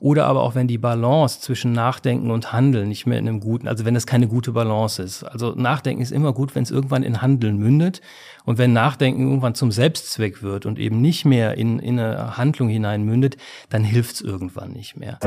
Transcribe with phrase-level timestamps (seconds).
[0.00, 3.68] Oder aber auch wenn die Balance zwischen Nachdenken und Handeln nicht mehr in einem guten,
[3.68, 5.24] also wenn das keine gute Balance ist.
[5.24, 8.00] Also Nachdenken ist immer gut, wenn es irgendwann in Handeln mündet.
[8.46, 12.70] Und wenn Nachdenken irgendwann zum Selbstzweck wird und eben nicht mehr in, in eine Handlung
[12.70, 13.36] hinein mündet,
[13.68, 15.18] dann hilft es irgendwann nicht mehr.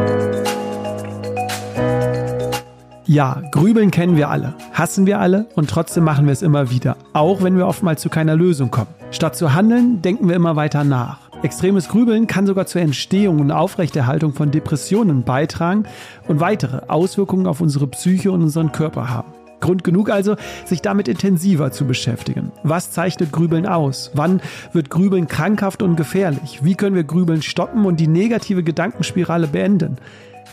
[3.05, 6.97] Ja, Grübeln kennen wir alle, hassen wir alle und trotzdem machen wir es immer wieder,
[7.11, 8.87] auch wenn wir oftmals zu keiner Lösung kommen.
[9.11, 11.22] Statt zu handeln, denken wir immer weiter nach.
[11.43, 15.83] Extremes Grübeln kann sogar zur Entstehung und Aufrechterhaltung von Depressionen beitragen
[16.29, 19.33] und weitere Auswirkungen auf unsere Psyche und unseren Körper haben.
[19.59, 22.53] Grund genug also, sich damit intensiver zu beschäftigen.
[22.63, 24.11] Was zeichnet Grübeln aus?
[24.13, 26.63] Wann wird Grübeln krankhaft und gefährlich?
[26.63, 29.97] Wie können wir Grübeln stoppen und die negative Gedankenspirale beenden?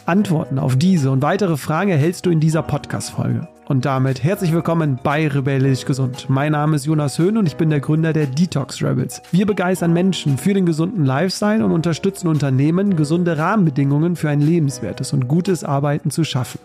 [0.06, 3.46] Antworten auf diese und weitere Fragen erhältst du in dieser Podcast-Folge.
[3.70, 6.28] Und damit herzlich willkommen bei Rebellisch Gesund.
[6.28, 9.22] Mein Name ist Jonas Höhn und ich bin der Gründer der Detox Rebels.
[9.30, 15.12] Wir begeistern Menschen für den gesunden Lifestyle und unterstützen Unternehmen, gesunde Rahmenbedingungen für ein lebenswertes
[15.12, 16.58] und gutes Arbeiten zu schaffen.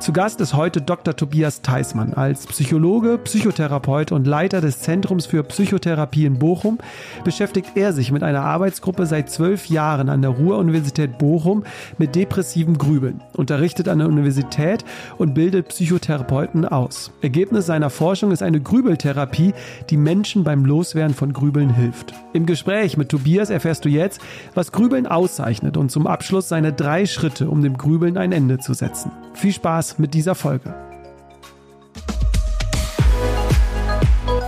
[0.00, 1.16] Zu Gast ist heute Dr.
[1.16, 2.14] Tobias Theismann.
[2.14, 6.78] Als Psychologe, Psychotherapeut und Leiter des Zentrums für Psychotherapie in Bochum
[7.24, 11.64] beschäftigt er sich mit einer Arbeitsgruppe seit zwölf Jahren an der Ruhr-Universität Bochum
[11.96, 14.84] mit depressivem Grübeln, unterrichtet an der Universität
[15.16, 17.10] und bildet Psychotherapeuten aus.
[17.20, 19.52] Ergebnis seiner Forschung ist eine Grübeltherapie,
[19.90, 22.14] die Menschen beim Loswerden von Grübeln hilft.
[22.34, 24.20] Im Gespräch mit Tobias erfährst du jetzt,
[24.54, 28.74] was Grübeln auszeichnet und zum Abschluss seine drei Schritte, um dem Grübeln ein Ende zu
[28.74, 29.10] setzen.
[29.34, 30.74] Viel Spaß mit dieser Folge.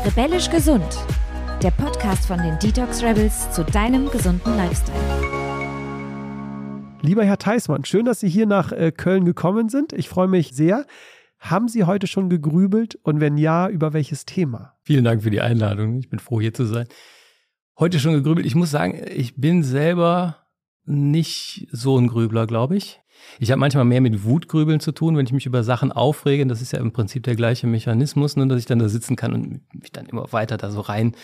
[0.05, 0.99] Rebellisch gesund.
[1.63, 4.99] Der Podcast von den Detox Rebels zu deinem gesunden Lifestyle.
[7.03, 9.93] Lieber Herr Theismann, schön, dass Sie hier nach äh, Köln gekommen sind.
[9.93, 10.85] Ich freue mich sehr.
[11.39, 14.75] Haben Sie heute schon gegrübelt und wenn ja, über welches Thema?
[14.83, 15.99] Vielen Dank für die Einladung.
[15.99, 16.89] Ich bin froh, hier zu sein.
[17.79, 18.47] Heute schon gegrübelt.
[18.47, 20.39] Ich muss sagen, ich bin selber
[20.87, 23.00] nicht so ein Grübler, glaube ich.
[23.39, 26.47] Ich habe manchmal mehr mit Wutgrübeln zu tun, wenn ich mich über Sachen aufrege.
[26.47, 29.33] Das ist ja im Prinzip der gleiche Mechanismus, nur dass ich dann da sitzen kann
[29.33, 31.15] und mich dann immer weiter da so rein.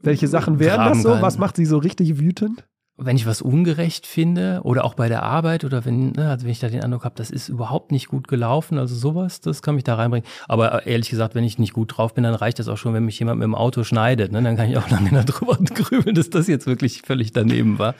[0.00, 1.10] Welche Sachen wären das so?
[1.10, 1.22] Kann.
[1.22, 2.64] Was macht sie so richtig wütend?
[2.98, 6.52] Wenn ich was ungerecht finde oder auch bei der Arbeit oder wenn, ne, also wenn
[6.52, 9.76] ich da den Eindruck habe, das ist überhaupt nicht gut gelaufen, also sowas, das kann
[9.76, 10.28] mich da reinbringen.
[10.46, 13.04] Aber ehrlich gesagt, wenn ich nicht gut drauf bin, dann reicht das auch schon, wenn
[13.04, 14.30] mich jemand mit dem Auto schneidet.
[14.30, 14.42] Ne?
[14.42, 17.94] Dann kann ich auch lange darüber grübeln, dass das jetzt wirklich völlig daneben war.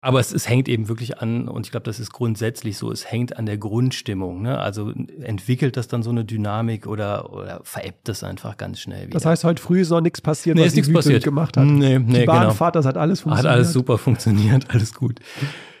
[0.00, 3.10] Aber es, es hängt eben wirklich an, und ich glaube, das ist grundsätzlich so, es
[3.10, 4.42] hängt an der Grundstimmung.
[4.42, 4.56] Ne?
[4.56, 9.14] Also entwickelt das dann so eine Dynamik oder, oder veräppt das einfach ganz schnell wieder.
[9.14, 11.24] Das heißt, heute früh ist noch nichts passiert, nee, was nichts passiert.
[11.24, 11.64] gemacht hat.
[11.64, 12.82] Nee, nee, Die Bahnfahrt, genau.
[12.82, 13.50] das hat alles funktioniert.
[13.50, 15.18] Hat alles super funktioniert, alles gut.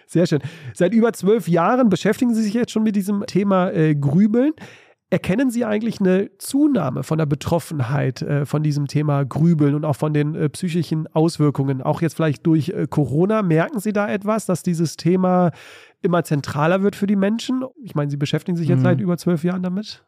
[0.06, 0.40] Sehr schön.
[0.74, 4.52] Seit über zwölf Jahren beschäftigen Sie sich jetzt schon mit diesem Thema äh, Grübeln.
[5.10, 9.96] Erkennen Sie eigentlich eine Zunahme von der Betroffenheit äh, von diesem Thema Grübeln und auch
[9.96, 13.42] von den äh, psychischen Auswirkungen, auch jetzt vielleicht durch äh, Corona?
[13.42, 15.50] Merken Sie da etwas, dass dieses Thema
[16.02, 17.64] immer zentraler wird für die Menschen?
[17.82, 18.84] Ich meine, Sie beschäftigen sich jetzt mhm.
[18.84, 20.04] seit über zwölf Jahren damit.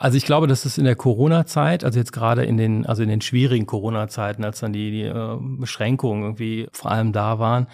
[0.00, 3.10] Also ich glaube, dass es in der Corona-Zeit, also jetzt gerade in den, also in
[3.10, 7.66] den schwierigen Corona-Zeiten, als dann die, die äh, Beschränkungen irgendwie vor allem da waren,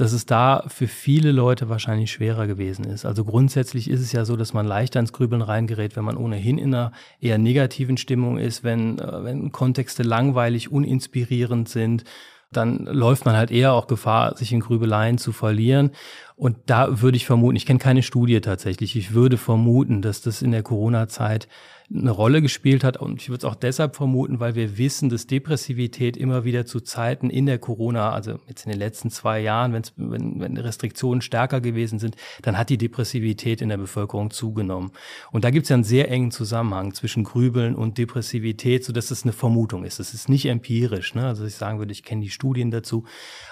[0.00, 3.04] dass es da für viele Leute wahrscheinlich schwerer gewesen ist.
[3.04, 6.56] Also grundsätzlich ist es ja so, dass man leichter ins Grübeln reingerät, wenn man ohnehin
[6.56, 12.04] in einer eher negativen Stimmung ist, wenn, äh, wenn Kontexte langweilig, uninspirierend sind
[12.52, 15.92] dann läuft man halt eher auch Gefahr, sich in Grübeleien zu verlieren.
[16.34, 20.42] Und da würde ich vermuten, ich kenne keine Studie tatsächlich, ich würde vermuten, dass das
[20.42, 21.46] in der Corona-Zeit
[21.92, 22.96] eine Rolle gespielt hat.
[22.96, 26.80] Und ich würde es auch deshalb vermuten, weil wir wissen, dass Depressivität immer wieder zu
[26.80, 31.20] Zeiten in der Corona, also jetzt in den letzten zwei Jahren, wenn's, wenn, wenn Restriktionen
[31.20, 34.92] stärker gewesen sind, dann hat die Depressivität in der Bevölkerung zugenommen.
[35.32, 39.10] Und da gibt es ja einen sehr engen Zusammenhang zwischen Grübeln und Depressivität, so dass
[39.10, 39.98] es eine Vermutung ist.
[39.98, 41.14] Das ist nicht empirisch.
[41.14, 41.26] Ne?
[41.26, 43.04] Also ich sagen würde, ich kenne die Studien dazu,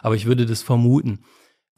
[0.02, 1.20] aber ich würde das vermuten.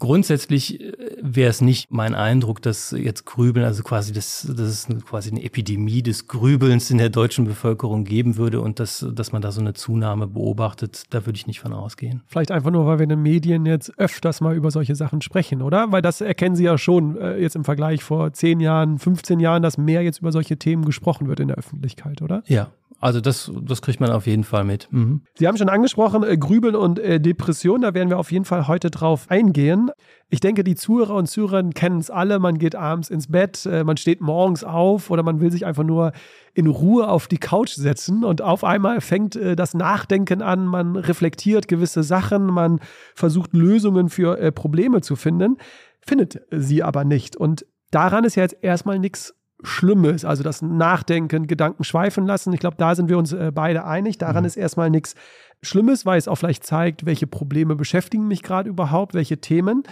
[0.01, 5.07] Grundsätzlich äh, wäre es nicht mein Eindruck, dass jetzt Grübeln, also quasi das, das ist
[5.07, 9.43] quasi eine Epidemie des Grübelns in der deutschen Bevölkerung geben würde und dass, dass man
[9.43, 12.23] da so eine Zunahme beobachtet, da würde ich nicht von ausgehen.
[12.27, 15.61] Vielleicht einfach nur, weil wir in den Medien jetzt öfters mal über solche Sachen sprechen,
[15.63, 15.93] oder?
[15.93, 19.63] Weil das erkennen Sie ja schon äh, jetzt im Vergleich vor zehn Jahren, 15 Jahren,
[19.63, 22.43] dass mehr jetzt über solche Themen gesprochen wird in der Öffentlichkeit, oder?
[22.47, 24.89] Ja, also das, das kriegt man auf jeden Fall mit.
[24.91, 25.23] Mhm.
[25.35, 28.69] Sie haben schon angesprochen, äh, Grübeln und äh, Depression, da werden wir auf jeden Fall
[28.69, 29.91] heute drauf eingehen.
[30.29, 32.39] Ich denke, die Zuhörer und Zuhörerinnen kennen es alle.
[32.39, 35.83] Man geht abends ins Bett, äh, man steht morgens auf oder man will sich einfach
[35.83, 36.13] nur
[36.53, 40.97] in Ruhe auf die Couch setzen und auf einmal fängt äh, das Nachdenken an, man
[40.97, 42.81] reflektiert gewisse Sachen, man
[43.15, 45.57] versucht Lösungen für äh, Probleme zu finden,
[46.03, 47.35] findet sie aber nicht.
[47.35, 52.53] Und daran ist ja jetzt erstmal nichts Schlimmes, also das Nachdenken, Gedanken schweifen lassen.
[52.53, 54.19] Ich glaube, da sind wir uns äh, beide einig.
[54.19, 54.47] Daran mhm.
[54.47, 55.15] ist erstmal nichts
[55.63, 59.83] Schlimmes, weil es auch vielleicht zeigt, welche Probleme beschäftigen mich gerade überhaupt, welche Themen.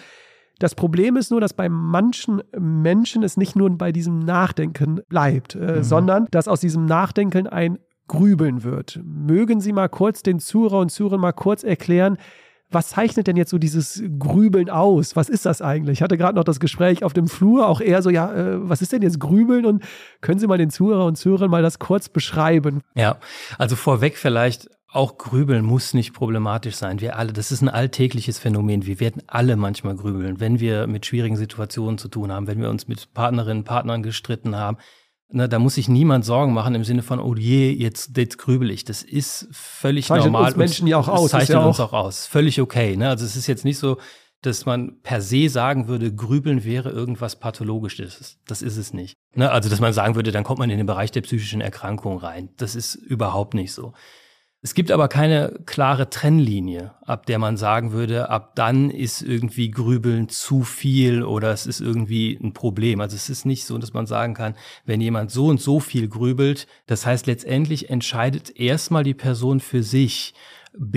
[0.58, 5.54] Das Problem ist nur, dass bei manchen Menschen es nicht nur bei diesem Nachdenken bleibt,
[5.54, 5.82] äh, mhm.
[5.82, 7.78] sondern dass aus diesem Nachdenken ein
[8.08, 9.00] Grübeln wird.
[9.04, 12.16] Mögen Sie mal kurz den Zuhörer und Zuhörern mal kurz erklären,
[12.70, 15.16] was zeichnet denn jetzt so dieses Grübeln aus?
[15.16, 15.98] Was ist das eigentlich?
[15.98, 18.82] Ich hatte gerade noch das Gespräch auf dem Flur, auch eher so, ja, äh, was
[18.82, 19.64] ist denn jetzt Grübeln?
[19.64, 19.82] Und
[20.20, 22.82] können Sie mal den Zuhörer und Zuhörern mal das kurz beschreiben?
[22.94, 23.18] Ja,
[23.56, 27.00] also vorweg vielleicht auch Grübeln muss nicht problematisch sein.
[27.00, 28.86] Wir alle, das ist ein alltägliches Phänomen.
[28.86, 32.70] Wir werden alle manchmal grübeln, wenn wir mit schwierigen Situationen zu tun haben, wenn wir
[32.70, 34.78] uns mit Partnerinnen, Partnern gestritten haben,
[35.30, 38.70] na, da muss sich niemand Sorgen machen im Sinne von, oh je, jetzt, jetzt grübel
[38.70, 38.84] ich.
[38.84, 40.48] Das ist völlig zeichnet normal.
[40.48, 41.30] Uns Menschen ja auch aus.
[41.30, 42.26] Zeichnet ja uns auch aus.
[42.26, 42.96] Völlig okay.
[42.96, 43.08] Ne?
[43.10, 43.98] Also es ist jetzt nicht so,
[44.40, 48.38] dass man per se sagen würde, grübeln wäre irgendwas Pathologisches.
[48.46, 49.16] Das ist es nicht.
[49.34, 49.50] Ne?
[49.50, 52.48] Also dass man sagen würde, dann kommt man in den Bereich der psychischen Erkrankung rein.
[52.56, 53.92] Das ist überhaupt nicht so.
[54.60, 59.70] Es gibt aber keine klare Trennlinie, ab der man sagen würde, ab dann ist irgendwie
[59.70, 63.00] Grübeln zu viel oder es ist irgendwie ein Problem.
[63.00, 66.08] Also es ist nicht so, dass man sagen kann, wenn jemand so und so viel
[66.08, 70.34] grübelt, das heißt letztendlich entscheidet erstmal die Person für sich,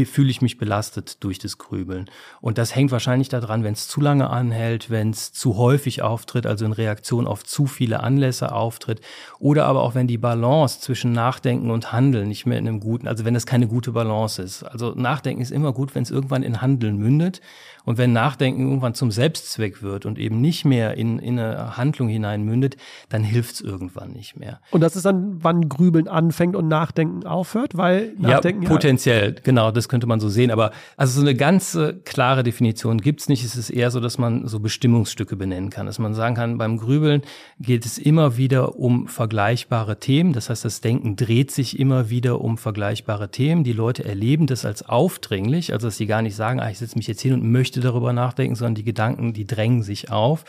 [0.06, 2.10] fühle ich mich belastet durch das Grübeln.
[2.40, 6.46] Und das hängt wahrscheinlich daran, wenn es zu lange anhält, wenn es zu häufig auftritt,
[6.46, 9.02] also in Reaktion auf zu viele Anlässe auftritt,
[9.40, 13.08] oder aber auch wenn die Balance zwischen Nachdenken und Handeln nicht mehr in einem guten,
[13.08, 14.64] also wenn es keine gute Balance ist.
[14.64, 17.42] Also Nachdenken ist immer gut, wenn es irgendwann in Handeln mündet.
[17.86, 22.10] Und wenn Nachdenken irgendwann zum Selbstzweck wird und eben nicht mehr in, in eine Handlung
[22.10, 22.78] hinein mündet,
[23.10, 24.60] dann hilft es irgendwann nicht mehr.
[24.72, 29.42] Und das ist dann, wann Grübeln anfängt und Nachdenken aufhört, weil Nachdenken ja potenziell, ja
[29.44, 30.52] genau, das könnte man so sehen.
[30.52, 33.44] Aber also so eine ganze klare Definition gibt's nicht.
[33.44, 36.78] Es ist eher so, dass man so Bestimmungsstücke benennen kann, dass man sagen kann, beim
[36.78, 37.22] Grübeln
[37.60, 40.34] geht es immer wieder um vergleichbare Themen.
[40.34, 43.64] Das heißt, das Denken dreht sich immer wieder um vergleichbare Themen.
[43.64, 46.98] Die Leute erleben das als aufdringlich, also dass sie gar nicht sagen, ah, ich setze
[46.98, 50.44] mich jetzt hin und möchte möchte darüber nachdenken, sondern die Gedanken, die drängen sich auf.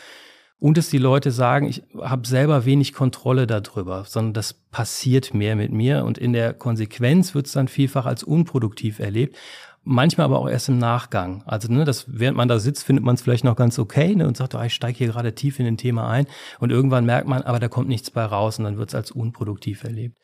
[0.58, 5.54] Und dass die Leute sagen, ich habe selber wenig Kontrolle darüber, sondern das passiert mehr
[5.54, 6.04] mit mir.
[6.04, 9.36] Und in der Konsequenz wird es dann vielfach als unproduktiv erlebt.
[9.84, 11.42] Manchmal aber auch erst im Nachgang.
[11.46, 14.26] Also, ne, das, während man da sitzt, findet man es vielleicht noch ganz okay ne,
[14.26, 16.26] und sagt, oh, ich steige hier gerade tief in ein Thema ein.
[16.60, 19.10] Und irgendwann merkt man, aber da kommt nichts bei raus und dann wird es als
[19.12, 20.16] unproduktiv erlebt.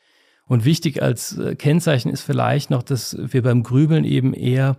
[0.47, 4.77] Und wichtig als äh, Kennzeichen ist vielleicht noch, dass wir beim Grübeln eben eher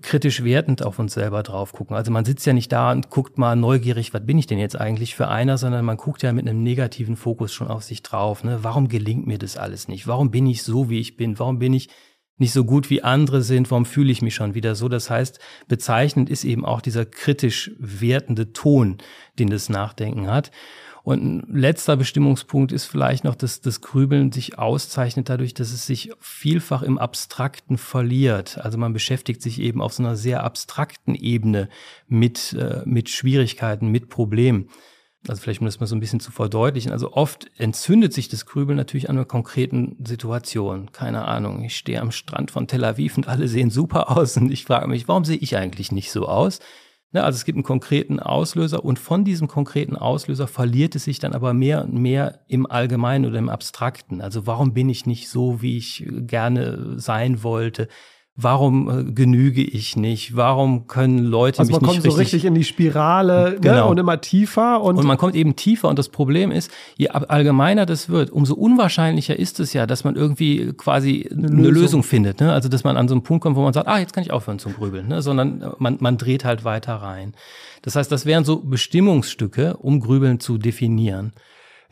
[0.00, 1.94] kritisch wertend auf uns selber drauf gucken.
[1.96, 4.80] Also man sitzt ja nicht da und guckt mal neugierig, was bin ich denn jetzt
[4.80, 8.42] eigentlich für einer, sondern man guckt ja mit einem negativen Fokus schon auf sich drauf.
[8.44, 8.60] Ne?
[8.62, 10.06] Warum gelingt mir das alles nicht?
[10.06, 11.38] Warum bin ich so, wie ich bin?
[11.38, 11.90] Warum bin ich
[12.38, 14.88] nicht so gut wie andere sind, warum fühle ich mich schon wieder so?
[14.88, 18.98] Das heißt, bezeichnend ist eben auch dieser kritisch wertende Ton,
[19.38, 20.50] den das Nachdenken hat.
[21.04, 25.84] Und ein letzter Bestimmungspunkt ist vielleicht noch, dass das Grübeln sich auszeichnet dadurch, dass es
[25.84, 28.58] sich vielfach im Abstrakten verliert.
[28.58, 31.68] Also man beschäftigt sich eben auf so einer sehr abstrakten Ebene
[32.06, 34.68] mit, äh, mit Schwierigkeiten, mit Problemen.
[35.28, 36.90] Also vielleicht um das mal so ein bisschen zu verdeutlichen.
[36.90, 40.90] Also oft entzündet sich das Grübeln natürlich an einer konkreten Situation.
[40.92, 44.50] Keine Ahnung, ich stehe am Strand von Tel Aviv und alle sehen super aus und
[44.50, 46.58] ich frage mich, warum sehe ich eigentlich nicht so aus?
[47.14, 51.18] Ne, also es gibt einen konkreten Auslöser und von diesem konkreten Auslöser verliert es sich
[51.18, 54.22] dann aber mehr und mehr im Allgemeinen oder im Abstrakten.
[54.22, 57.88] Also warum bin ich nicht so, wie ich gerne sein wollte?
[58.34, 60.36] Warum äh, genüge ich nicht?
[60.36, 61.96] Warum können Leute also mich nicht richtig...
[61.96, 63.74] man kommt so richtig in die Spirale ne, genau.
[63.74, 63.84] ne?
[63.86, 64.80] und immer tiefer.
[64.82, 68.54] Und, und man kommt eben tiefer und das Problem ist, je allgemeiner das wird, umso
[68.54, 71.82] unwahrscheinlicher ist es ja, dass man irgendwie quasi eine, eine Lösung.
[71.82, 72.40] Lösung, findet.
[72.40, 72.52] Ne?
[72.52, 74.32] Also dass man an so einen Punkt kommt, wo man sagt, ah, jetzt kann ich
[74.32, 75.20] aufhören zum Grübeln, ne?
[75.20, 77.34] sondern äh, man, man dreht halt weiter rein.
[77.82, 81.32] Das heißt, das wären so Bestimmungsstücke, um Grübeln zu definieren.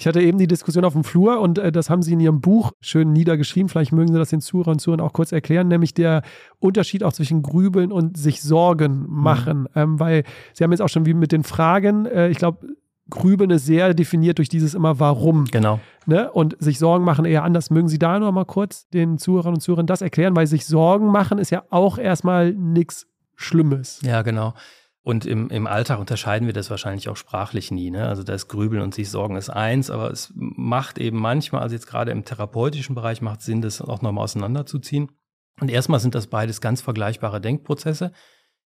[0.01, 2.41] Ich hatte eben die Diskussion auf dem Flur und äh, das haben Sie in Ihrem
[2.41, 3.69] Buch schön niedergeschrieben.
[3.69, 6.23] Vielleicht mögen Sie das den Zuhörern und Zuhörern auch kurz erklären, nämlich der
[6.59, 9.23] Unterschied auch zwischen Grübeln und sich Sorgen mhm.
[9.23, 9.59] machen.
[9.61, 9.69] Mhm.
[9.75, 12.67] Ähm, weil Sie haben jetzt auch schon wie mit den Fragen, äh, ich glaube,
[13.11, 15.45] Grübeln ist sehr definiert durch dieses immer Warum.
[15.45, 15.81] Genau.
[16.07, 16.31] Ne?
[16.31, 17.69] Und sich Sorgen machen eher anders.
[17.69, 20.35] Mögen Sie da noch mal kurz den Zuhörern und Zuhörern das erklären?
[20.35, 24.01] Weil sich Sorgen machen ist ja auch erstmal nichts Schlimmes.
[24.03, 24.55] Ja, genau.
[25.03, 27.91] Und im, im Alltag unterscheiden wir das wahrscheinlich auch sprachlich nie.
[27.91, 28.07] Ne?
[28.07, 31.87] Also das Grübeln und sich Sorgen ist eins, aber es macht eben manchmal, also jetzt
[31.87, 35.11] gerade im therapeutischen Bereich, macht Sinn, das auch nochmal auseinanderzuziehen.
[35.59, 38.13] Und erstmal sind das beides ganz vergleichbare Denkprozesse.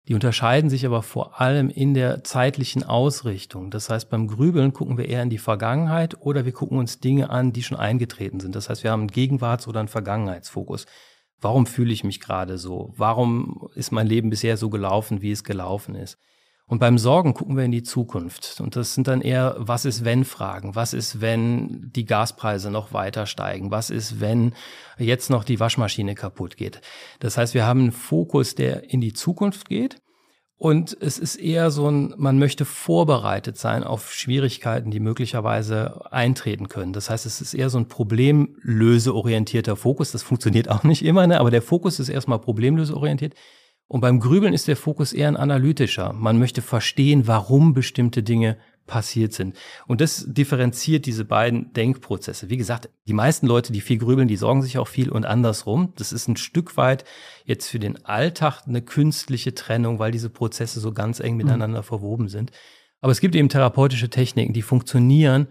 [0.08, 3.72] Die unterscheiden sich aber vor allem in der zeitlichen Ausrichtung.
[3.72, 7.30] Das heißt, beim Grübeln gucken wir eher in die Vergangenheit oder wir gucken uns Dinge
[7.30, 8.56] an, die schon eingetreten sind.
[8.56, 10.88] Das heißt, wir haben einen Gegenwarts- oder einen Vergangenheitsfokus.
[11.44, 12.94] Warum fühle ich mich gerade so?
[12.96, 16.18] Warum ist mein Leben bisher so gelaufen, wie es gelaufen ist?
[16.66, 18.62] Und beim Sorgen gucken wir in die Zukunft.
[18.62, 20.76] Und das sind dann eher, was ist wenn Fragen?
[20.76, 23.70] Was ist, wenn die Gaspreise noch weiter steigen?
[23.70, 24.54] Was ist, wenn
[24.98, 26.82] jetzt noch die Waschmaschine kaputt geht?
[27.20, 29.98] Das heißt, wir haben einen Fokus, der in die Zukunft geht.
[30.58, 36.70] Und es ist eher so ein, man möchte vorbereitet sein auf Schwierigkeiten, die möglicherweise eintreten
[36.70, 36.94] können.
[36.94, 40.12] Das heißt, es ist eher so ein problemlöseorientierter Fokus.
[40.12, 41.40] Das funktioniert auch nicht immer, ne?
[41.40, 43.34] aber der Fokus ist erstmal problemlöseorientiert.
[43.88, 46.14] Und beim Grübeln ist der Fokus eher ein analytischer.
[46.14, 49.56] Man möchte verstehen, warum bestimmte Dinge passiert sind.
[49.88, 52.50] Und das differenziert diese beiden Denkprozesse.
[52.50, 55.94] Wie gesagt, die meisten Leute, die viel grübeln, die sorgen sich auch viel und andersrum.
[55.96, 57.06] Das ist ein Stück weit
[57.46, 61.86] jetzt für den Alltag eine künstliche Trennung, weil diese Prozesse so ganz eng miteinander mhm.
[61.86, 62.52] verwoben sind.
[63.02, 65.48] Aber es gibt eben therapeutische Techniken, die funktionieren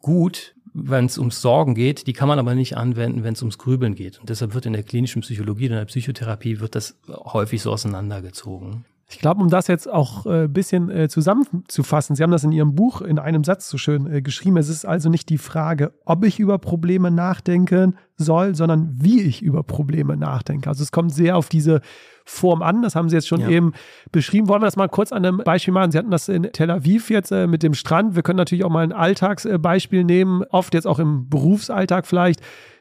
[0.00, 3.58] gut, wenn es ums Sorgen geht, die kann man aber nicht anwenden, wenn es ums
[3.58, 4.18] Grübeln geht.
[4.20, 8.84] Und deshalb wird in der klinischen Psychologie, in der Psychotherapie wird das häufig so auseinandergezogen.
[9.08, 12.50] Ich glaube, um das jetzt auch ein äh, bisschen äh, zusammenzufassen, Sie haben das in
[12.50, 14.56] Ihrem Buch in einem Satz so schön äh, geschrieben.
[14.56, 19.42] Es ist also nicht die Frage, ob ich über Probleme nachdenken soll, sondern wie ich
[19.42, 20.68] über Probleme nachdenke.
[20.68, 21.82] Also es kommt sehr auf diese
[22.24, 22.82] Form an.
[22.82, 23.48] Das haben Sie jetzt schon ja.
[23.48, 23.74] eben
[24.10, 24.48] beschrieben.
[24.48, 25.92] Wollen wir das mal kurz an einem Beispiel machen?
[25.92, 28.16] Sie hatten das in Tel Aviv jetzt äh, mit dem Strand.
[28.16, 32.40] Wir können natürlich auch mal ein Alltagsbeispiel nehmen, oft jetzt auch im Berufsalltag vielleicht.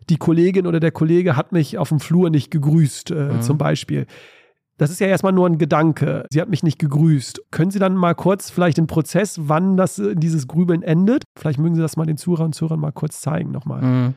[0.09, 3.41] Die Kollegin oder der Kollege hat mich auf dem Flur nicht gegrüßt, äh, mhm.
[3.43, 4.07] zum Beispiel.
[4.77, 6.25] Das ist ja erstmal nur ein Gedanke.
[6.31, 7.43] Sie hat mich nicht gegrüßt.
[7.51, 11.23] Können Sie dann mal kurz vielleicht den Prozess, wann das äh, dieses Grübeln endet?
[11.37, 13.81] Vielleicht mögen Sie das mal den Zuhörern und Zuhörern mal kurz zeigen nochmal.
[13.81, 14.13] Mhm.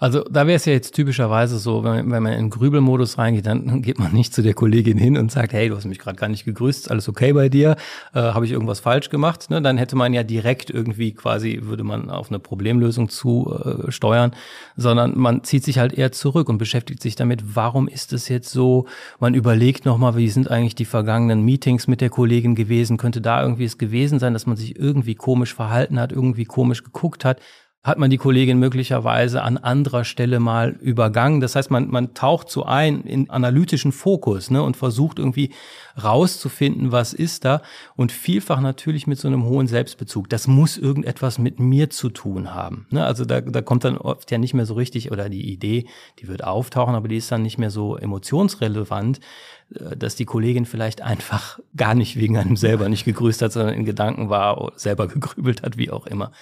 [0.00, 3.82] Also da wäre es ja jetzt typischerweise so, wenn, wenn man in Grübelmodus reingeht, dann
[3.82, 6.28] geht man nicht zu der Kollegin hin und sagt, hey, du hast mich gerade gar
[6.28, 7.74] nicht gegrüßt, alles okay bei dir,
[8.14, 9.50] äh, habe ich irgendwas falsch gemacht?
[9.50, 9.60] Ne?
[9.60, 14.36] Dann hätte man ja direkt irgendwie quasi, würde man auf eine Problemlösung zu äh, steuern,
[14.76, 18.52] sondern man zieht sich halt eher zurück und beschäftigt sich damit, warum ist es jetzt
[18.52, 18.86] so?
[19.18, 22.98] Man überlegt nochmal, wie sind eigentlich die vergangenen Meetings mit der Kollegin gewesen?
[22.98, 26.84] Könnte da irgendwie es gewesen sein, dass man sich irgendwie komisch verhalten hat, irgendwie komisch
[26.84, 27.40] geguckt hat?
[27.88, 31.40] Hat man die Kollegin möglicherweise an anderer Stelle mal übergangen.
[31.40, 35.50] Das heißt, man, man taucht so ein in analytischen Fokus ne, und versucht irgendwie
[36.02, 37.62] rauszufinden, was ist da.
[37.96, 40.28] Und vielfach natürlich mit so einem hohen Selbstbezug.
[40.28, 42.86] Das muss irgendetwas mit mir zu tun haben.
[42.90, 43.04] Ne?
[43.04, 45.86] Also da, da kommt dann oft ja nicht mehr so richtig, oder die Idee,
[46.20, 49.20] die wird auftauchen, aber die ist dann nicht mehr so emotionsrelevant,
[49.74, 53.74] äh, dass die Kollegin vielleicht einfach gar nicht wegen einem selber nicht gegrüßt hat, sondern
[53.74, 56.32] in Gedanken war, selber gegrübelt hat, wie auch immer.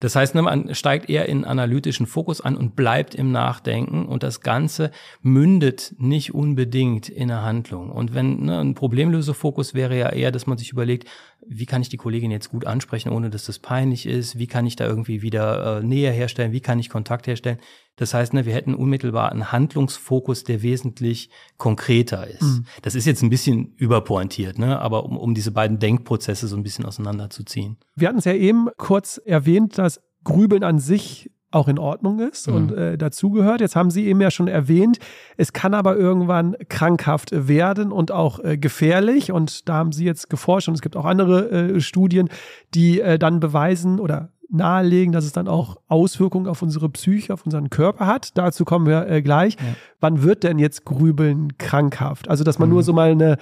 [0.00, 4.40] Das heißt, man steigt eher in analytischen Fokus an und bleibt im Nachdenken und das
[4.40, 4.90] Ganze
[5.20, 7.90] mündet nicht unbedingt in eine Handlung.
[7.90, 11.06] Und wenn ne, ein Problemlösefokus wäre ja eher, dass man sich überlegt,
[11.46, 14.38] wie kann ich die Kollegin jetzt gut ansprechen, ohne dass das peinlich ist?
[14.38, 16.52] Wie kann ich da irgendwie wieder äh, Nähe herstellen?
[16.52, 17.58] Wie kann ich Kontakt herstellen?
[17.96, 22.42] Das heißt, ne, wir hätten unmittelbar einen Handlungsfokus, der wesentlich konkreter ist.
[22.42, 22.66] Mhm.
[22.82, 24.80] Das ist jetzt ein bisschen überpointiert, ne?
[24.80, 27.76] aber um, um diese beiden Denkprozesse so ein bisschen auseinanderzuziehen.
[27.96, 32.48] Wir hatten es ja eben kurz erwähnt, dass Grübeln an sich auch in Ordnung ist
[32.48, 32.54] mhm.
[32.54, 33.60] und äh, dazugehört.
[33.60, 34.98] Jetzt haben Sie eben ja schon erwähnt,
[35.36, 39.32] es kann aber irgendwann krankhaft werden und auch äh, gefährlich.
[39.32, 42.28] Und da haben Sie jetzt geforscht und es gibt auch andere äh, Studien,
[42.74, 47.44] die äh, dann beweisen oder nahelegen, dass es dann auch Auswirkungen auf unsere Psyche, auf
[47.44, 48.36] unseren Körper hat.
[48.36, 49.54] Dazu kommen wir äh, gleich.
[49.54, 49.74] Ja.
[50.00, 52.28] Wann wird denn jetzt Grübeln krankhaft?
[52.28, 52.74] Also, dass man mhm.
[52.74, 53.38] nur so mal eine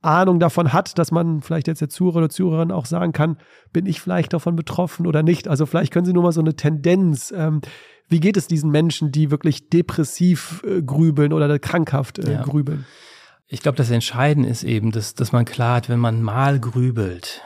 [0.00, 3.38] Ahnung davon hat, dass man vielleicht jetzt der Zuhörer oder Zuhörerin auch sagen kann,
[3.72, 5.48] bin ich vielleicht davon betroffen oder nicht?
[5.48, 7.32] Also vielleicht können Sie nur mal so eine Tendenz.
[7.36, 7.60] Ähm,
[8.08, 12.42] wie geht es diesen Menschen, die wirklich depressiv äh, grübeln oder krankhaft äh, ja.
[12.42, 12.86] grübeln?
[13.48, 17.42] Ich glaube, das Entscheidende ist eben, dass, dass man klar hat, wenn man mal grübelt,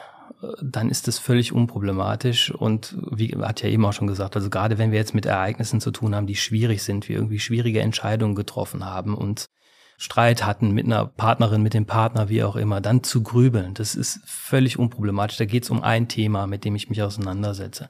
[0.61, 2.51] dann ist das völlig unproblematisch.
[2.51, 5.81] Und wie hat ja eben auch schon gesagt, also gerade wenn wir jetzt mit Ereignissen
[5.81, 9.47] zu tun haben, die schwierig sind, wir irgendwie schwierige Entscheidungen getroffen haben und
[10.03, 13.95] Streit hatten mit einer Partnerin, mit dem Partner, wie auch immer, dann zu grübeln, das
[13.95, 15.37] ist völlig unproblematisch.
[15.37, 17.89] Da geht es um ein Thema, mit dem ich mich auseinandersetze.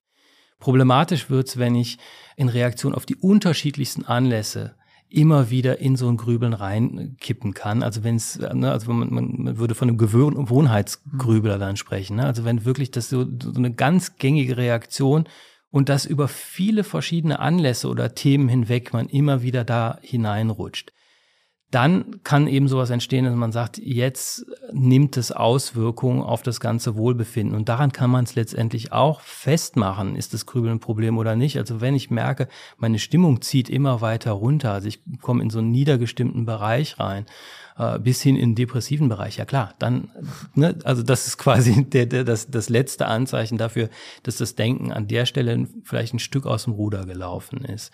[0.59, 1.97] Problematisch wird's, wenn ich
[2.37, 4.75] in Reaktion auf die unterschiedlichsten Anlässe
[5.09, 7.83] immer wieder in so ein Grübeln reinkippen kann.
[7.83, 12.17] Also wenn es, ne, also man, man würde von einem Gewohnheitsgrübler dann sprechen.
[12.17, 12.27] Ne?
[12.27, 15.25] Also wenn wirklich das so, so eine ganz gängige Reaktion
[15.71, 20.93] und das über viele verschiedene Anlässe oder Themen hinweg man immer wieder da hineinrutscht
[21.73, 26.97] dann kann eben sowas entstehen, dass man sagt, jetzt nimmt es Auswirkungen auf das ganze
[26.97, 27.57] Wohlbefinden.
[27.57, 31.57] Und daran kann man es letztendlich auch festmachen, ist das Grübeln ein Problem oder nicht.
[31.57, 35.61] Also wenn ich merke, meine Stimmung zieht immer weiter runter, also ich komme in so
[35.61, 37.25] einen niedergestimmten Bereich rein,
[37.79, 40.11] äh, bis hin in den depressiven Bereich, ja klar, dann,
[40.55, 43.89] ne, also das ist quasi der, der, das, das letzte Anzeichen dafür,
[44.25, 47.93] dass das Denken an der Stelle vielleicht ein Stück aus dem Ruder gelaufen ist.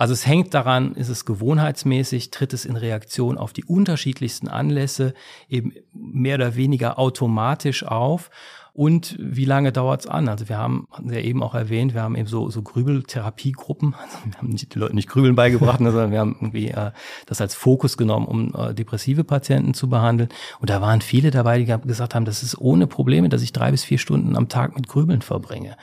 [0.00, 5.12] Also es hängt daran, ist es gewohnheitsmäßig, tritt es in Reaktion auf die unterschiedlichsten Anlässe
[5.46, 8.30] eben mehr oder weniger automatisch auf.
[8.72, 10.30] und wie lange dauert's an?
[10.30, 13.94] Also wir haben, hatten Sie ja eben auch erwähnt, wir haben eben so, so Grübeltherapiegruppen.
[14.02, 16.92] Also wir haben die Leute nicht Grübeln beigebracht, sondern wir haben irgendwie äh,
[17.26, 20.30] das als Fokus genommen, um äh, depressive Patienten zu behandeln.
[20.60, 23.70] Und da waren viele dabei, die gesagt haben, das ist ohne Probleme, dass ich drei
[23.70, 25.76] bis vier Stunden am Tag mit Grübeln verbringe.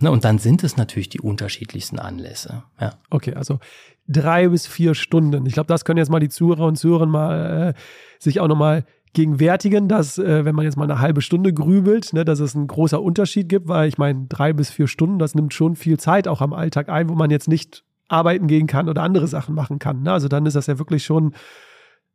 [0.00, 2.62] Ne, und dann sind es natürlich die unterschiedlichsten Anlässe.
[2.80, 2.94] Ja.
[3.10, 3.58] Okay, also
[4.06, 5.44] drei bis vier Stunden.
[5.46, 7.74] Ich glaube, das können jetzt mal die Zuhörer und Zuhörer mal äh,
[8.18, 12.24] sich auch nochmal gegenwärtigen, dass äh, wenn man jetzt mal eine halbe Stunde grübelt, ne,
[12.24, 15.54] dass es ein großer Unterschied gibt, weil ich meine, drei bis vier Stunden, das nimmt
[15.54, 19.02] schon viel Zeit auch am Alltag ein, wo man jetzt nicht arbeiten gehen kann oder
[19.02, 20.02] andere Sachen machen kann.
[20.02, 20.12] Ne?
[20.12, 21.34] Also dann ist das ja wirklich schon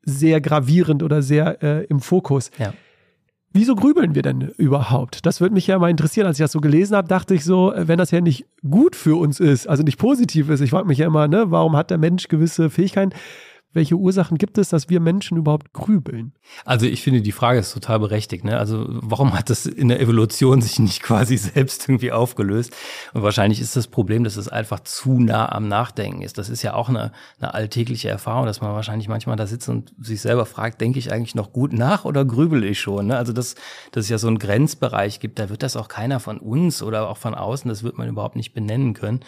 [0.04, 2.52] sehr gravierend oder sehr äh, im Fokus.
[2.58, 2.74] Ja.
[3.56, 5.28] Wieso grübeln wir denn überhaupt?
[5.28, 6.26] Das würde mich ja mal interessieren.
[6.26, 8.96] Als ich das so gelesen habe, dachte ich so, äh, wenn das ja nicht gut
[8.96, 11.92] für uns ist, also nicht positiv ist, ich frage mich ja immer, ne, warum hat
[11.92, 13.14] der Mensch gewisse Fähigkeiten?
[13.74, 16.34] Welche Ursachen gibt es, dass wir Menschen überhaupt grübeln?
[16.64, 18.44] Also ich finde, die Frage ist total berechtigt.
[18.44, 18.58] Ne?
[18.58, 22.72] Also warum hat das in der Evolution sich nicht quasi selbst irgendwie aufgelöst?
[23.14, 26.38] Und wahrscheinlich ist das Problem, dass es einfach zu nah am Nachdenken ist.
[26.38, 29.94] Das ist ja auch eine, eine alltägliche Erfahrung, dass man wahrscheinlich manchmal da sitzt und
[30.00, 33.08] sich selber fragt, denke ich eigentlich noch gut nach oder grübel ich schon?
[33.08, 33.18] Ne?
[33.18, 33.56] Also dass,
[33.92, 37.10] dass es ja so einen Grenzbereich gibt, da wird das auch keiner von uns oder
[37.10, 39.22] auch von außen, das wird man überhaupt nicht benennen können.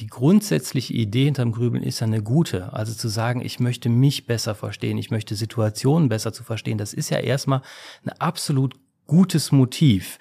[0.00, 2.72] Die grundsätzliche Idee hinterm Grübeln ist ja eine gute.
[2.72, 6.94] Also zu sagen, ich möchte mich besser verstehen, ich möchte Situationen besser zu verstehen, das
[6.94, 7.60] ist ja erstmal
[8.04, 8.74] ein absolut
[9.06, 10.18] gutes Motiv.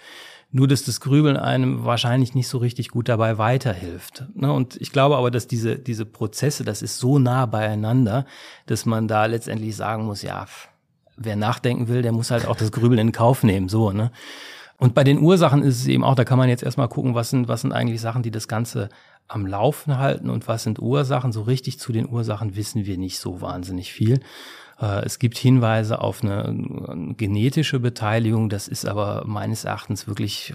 [0.53, 4.25] Nur, dass das Grübeln einem wahrscheinlich nicht so richtig gut dabei weiterhilft.
[4.33, 4.51] Ne?
[4.51, 8.25] Und ich glaube aber, dass diese, diese Prozesse, das ist so nah beieinander,
[8.65, 10.45] dass man da letztendlich sagen muss, ja,
[11.15, 14.11] wer nachdenken will, der muss halt auch das Grübeln in Kauf nehmen, so, ne?
[14.77, 17.29] Und bei den Ursachen ist es eben auch, da kann man jetzt erstmal gucken, was
[17.29, 18.89] sind, was sind eigentlich Sachen, die das Ganze
[19.31, 21.31] am Laufen halten und was sind Ursachen.
[21.31, 24.19] So richtig zu den Ursachen wissen wir nicht so wahnsinnig viel.
[24.79, 30.53] Äh, es gibt Hinweise auf eine genetische Beteiligung, das ist aber meines Erachtens wirklich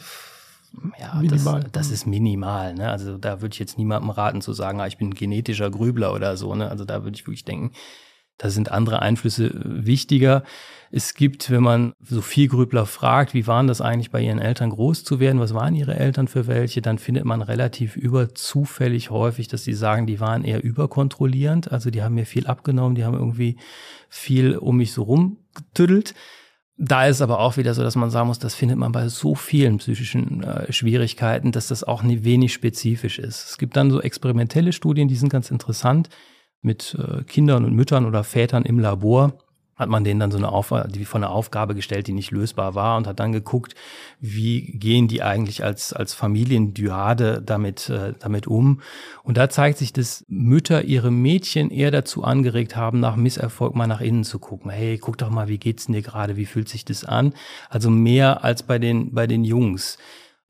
[1.00, 1.62] ja, minimal.
[1.62, 2.74] Das, das ist minimal.
[2.74, 2.90] Ne?
[2.90, 6.36] Also da würde ich jetzt niemandem raten zu sagen, ah, ich bin genetischer Grübler oder
[6.36, 6.54] so.
[6.54, 6.70] Ne?
[6.70, 7.72] Also da würde ich wirklich denken,
[8.38, 10.42] da sind andere Einflüsse wichtiger.
[10.90, 14.70] Es gibt, wenn man so viel Grübler fragt, wie waren das eigentlich bei ihren Eltern
[14.70, 19.48] groß zu werden, was waren ihre Eltern für welche, dann findet man relativ überzufällig häufig,
[19.48, 23.16] dass sie sagen, die waren eher überkontrollierend, also die haben mir viel abgenommen, die haben
[23.16, 23.56] irgendwie
[24.08, 26.14] viel um mich so rumgetüddelt.
[26.78, 29.34] Da ist aber auch wieder so, dass man sagen muss, das findet man bei so
[29.34, 33.48] vielen psychischen äh, Schwierigkeiten, dass das auch nie wenig spezifisch ist.
[33.48, 36.10] Es gibt dann so experimentelle Studien, die sind ganz interessant
[36.66, 39.32] mit äh, Kindern und Müttern oder Vätern im Labor
[39.76, 42.74] hat man denen dann so eine Aufgabe, die von einer Aufgabe gestellt, die nicht lösbar
[42.74, 43.74] war und hat dann geguckt,
[44.20, 48.80] wie gehen die eigentlich als, als Familiendyade damit, äh, damit um.
[49.22, 53.86] Und da zeigt sich, dass Mütter ihre Mädchen eher dazu angeregt haben, nach Misserfolg mal
[53.86, 54.70] nach innen zu gucken.
[54.70, 56.36] Hey, guck doch mal, wie geht's denn dir gerade?
[56.38, 57.34] Wie fühlt sich das an?
[57.68, 59.98] Also mehr als bei den, bei den Jungs.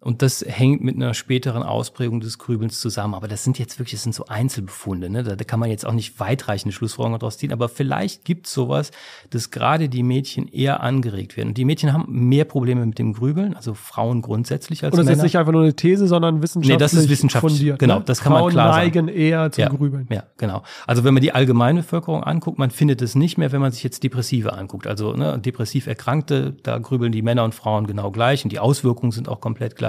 [0.01, 3.15] Und das hängt mit einer späteren Ausprägung des Grübelns zusammen.
[3.15, 5.09] Aber das sind jetzt wirklich, das sind so Einzelbefunde.
[5.09, 5.23] Ne?
[5.23, 7.51] Da, da kann man jetzt auch nicht weitreichende Schlussfolgerungen daraus ziehen.
[7.51, 8.91] Aber vielleicht gibt es sowas,
[9.31, 11.49] dass gerade die Mädchen eher angeregt werden.
[11.49, 15.07] Und die Mädchen haben mehr Probleme mit dem Grübeln, also Frauen grundsätzlich als Und das
[15.07, 15.17] Männer.
[15.17, 17.79] ist nicht einfach nur eine These, sondern wissenschaftlich Nee, das ist wissenschaftlich fundiert.
[17.79, 18.05] Genau, ne?
[18.05, 19.19] das kann Frauen man klar neigen sagen.
[19.19, 20.07] eher zum ja, Grübeln.
[20.11, 20.63] Ja, genau.
[20.87, 23.83] Also wenn man die allgemeine Bevölkerung anguckt, man findet es nicht mehr, wenn man sich
[23.83, 24.87] jetzt Depressive anguckt.
[24.87, 29.11] Also ne, depressiv Erkrankte, da grübeln die Männer und Frauen genau gleich und die Auswirkungen
[29.11, 29.86] sind auch komplett gleich.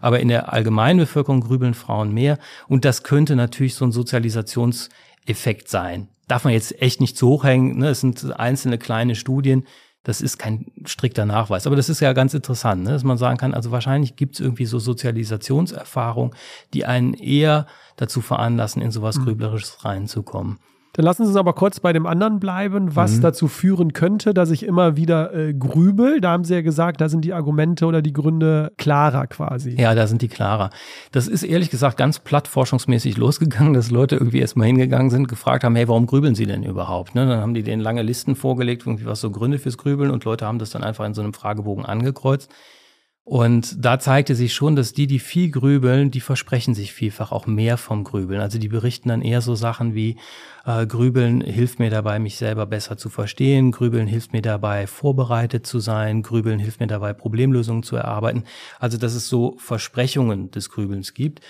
[0.00, 2.38] Aber in der Allgemeinbevölkerung grübeln Frauen mehr.
[2.68, 6.08] Und das könnte natürlich so ein Sozialisationseffekt sein.
[6.28, 7.78] Darf man jetzt echt nicht zu hoch hängen.
[7.78, 7.88] Ne?
[7.88, 9.64] Es sind einzelne kleine Studien.
[10.02, 11.66] Das ist kein strikter Nachweis.
[11.66, 12.90] Aber das ist ja ganz interessant, ne?
[12.92, 16.34] dass man sagen kann, also wahrscheinlich gibt es irgendwie so Sozialisationserfahrungen,
[16.72, 20.58] die einen eher dazu veranlassen, in sowas Grüblerisches reinzukommen.
[20.94, 23.20] Dann lassen Sie uns aber kurz bei dem anderen bleiben, was Mhm.
[23.20, 26.20] dazu führen könnte, dass ich immer wieder äh, grübel.
[26.20, 29.76] Da haben Sie ja gesagt, da sind die Argumente oder die Gründe klarer quasi.
[29.80, 30.70] Ja, da sind die klarer.
[31.12, 35.76] Das ist ehrlich gesagt ganz plattforschungsmäßig losgegangen, dass Leute irgendwie erstmal hingegangen sind, gefragt haben,
[35.76, 37.14] hey, warum grübeln sie denn überhaupt?
[37.14, 37.24] Ne?
[37.26, 40.44] Dann haben die denen lange Listen vorgelegt, irgendwie was so Gründe fürs Grübeln und Leute
[40.46, 42.50] haben das dann einfach in so einem Fragebogen angekreuzt.
[43.22, 47.46] Und da zeigte sich schon, dass die, die viel grübeln, die versprechen sich vielfach auch
[47.46, 48.40] mehr vom Grübeln.
[48.40, 50.16] Also die berichten dann eher so Sachen wie,
[50.64, 53.72] äh, Grübeln hilft mir dabei, mich selber besser zu verstehen.
[53.72, 56.22] Grübeln hilft mir dabei, vorbereitet zu sein.
[56.22, 58.44] Grübeln hilft mir dabei, Problemlösungen zu erarbeiten.
[58.78, 61.40] Also, dass es so Versprechungen des Grübelns gibt.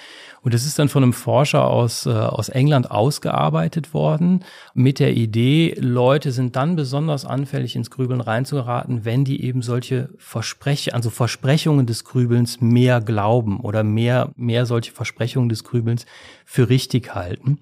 [0.42, 4.44] Und das ist dann von einem Forscher aus, äh, aus England ausgearbeitet worden
[4.74, 10.10] mit der Idee, Leute sind dann besonders anfällig ins Grübeln reinzugeraten, wenn die eben solche
[10.18, 16.06] Versprechen, also Versprechungen des Grübelns mehr glauben oder mehr, mehr solche Versprechungen des Grübelns
[16.44, 17.58] für richtig halten.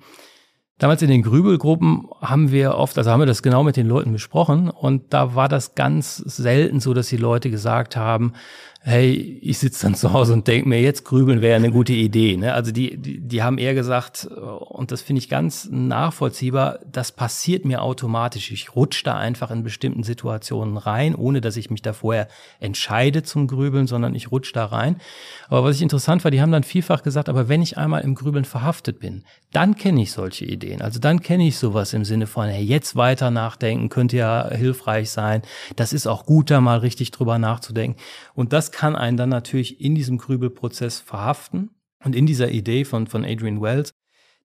[0.78, 4.12] Damals in den Grübelgruppen haben wir oft, also haben wir das genau mit den Leuten
[4.12, 8.32] besprochen und da war das ganz selten so, dass die Leute gesagt haben,
[8.80, 12.36] hey, ich sitze dann zu Hause und denke mir, jetzt grübeln wäre eine gute Idee.
[12.36, 12.54] Ne?
[12.54, 17.64] Also die, die, die haben eher gesagt, und das finde ich ganz nachvollziehbar, das passiert
[17.64, 18.50] mir automatisch.
[18.50, 22.28] Ich rutsche da einfach in bestimmten Situationen rein, ohne dass ich mich da vorher
[22.60, 24.96] entscheide zum Grübeln, sondern ich rutsche da rein.
[25.48, 28.14] Aber was ich interessant war, die haben dann vielfach gesagt, aber wenn ich einmal im
[28.14, 30.82] Grübeln verhaftet bin, dann kenne ich solche Ideen.
[30.82, 35.10] Also dann kenne ich sowas im Sinne von, hey, jetzt weiter nachdenken, könnte ja hilfreich
[35.10, 35.42] sein.
[35.76, 38.00] Das ist auch gut, da mal richtig drüber nachzudenken.
[38.34, 41.70] Und das kann einen dann natürlich in diesem Grübelprozess verhaften.
[42.04, 43.92] Und in dieser Idee von, von Adrian Wells,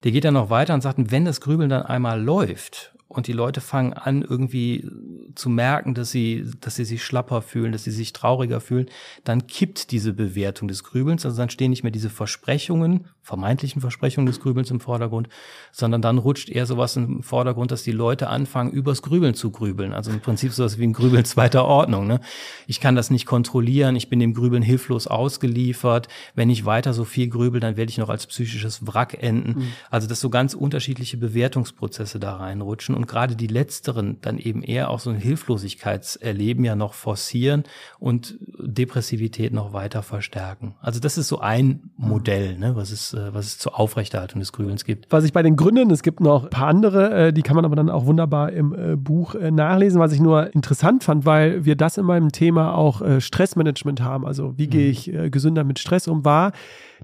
[0.02, 3.32] der geht dann noch weiter und sagt, wenn das Grübeln dann einmal läuft und die
[3.32, 4.88] Leute fangen an, irgendwie
[5.34, 8.86] zu merken, dass sie, dass sie sich schlapper fühlen, dass sie sich trauriger fühlen,
[9.24, 11.24] dann kippt diese Bewertung des Grübelns.
[11.24, 15.28] Also dann stehen nicht mehr diese Versprechungen, vermeintlichen Versprechungen des Grübelns im Vordergrund,
[15.72, 19.94] sondern dann rutscht eher sowas im Vordergrund, dass die Leute anfangen, übers Grübeln zu grübeln.
[19.94, 22.06] Also im Prinzip sowas wie ein Grübeln zweiter Ordnung.
[22.06, 22.20] Ne?
[22.66, 26.08] Ich kann das nicht kontrollieren, ich bin dem Grübeln hilflos ausgeliefert.
[26.34, 29.60] Wenn ich weiter so viel grübel, dann werde ich noch als psychisches Wrack enden.
[29.60, 29.66] Mhm.
[29.90, 34.90] Also dass so ganz unterschiedliche Bewertungsprozesse da reinrutschen und gerade die letzteren dann eben eher
[34.90, 37.64] auch so ein Hilflosigkeitserleben ja noch forcieren
[37.98, 40.74] und Depressivität noch weiter verstärken.
[40.80, 44.52] Also das ist so ein Modell, ne, was es, äh, was es zur Aufrechterhaltung des
[44.52, 45.10] Grübelns gibt.
[45.10, 47.64] Was ich bei den Gründen, es gibt noch ein paar andere, äh, die kann man
[47.64, 51.76] aber dann auch wunderbar im äh, Buch nachlesen, was ich nur interessant fand, weil wir
[51.76, 54.26] das in meinem Thema auch Stressmanagement haben.
[54.26, 54.90] Also wie gehe mhm.
[54.90, 56.52] ich gesünder mit Stress um, war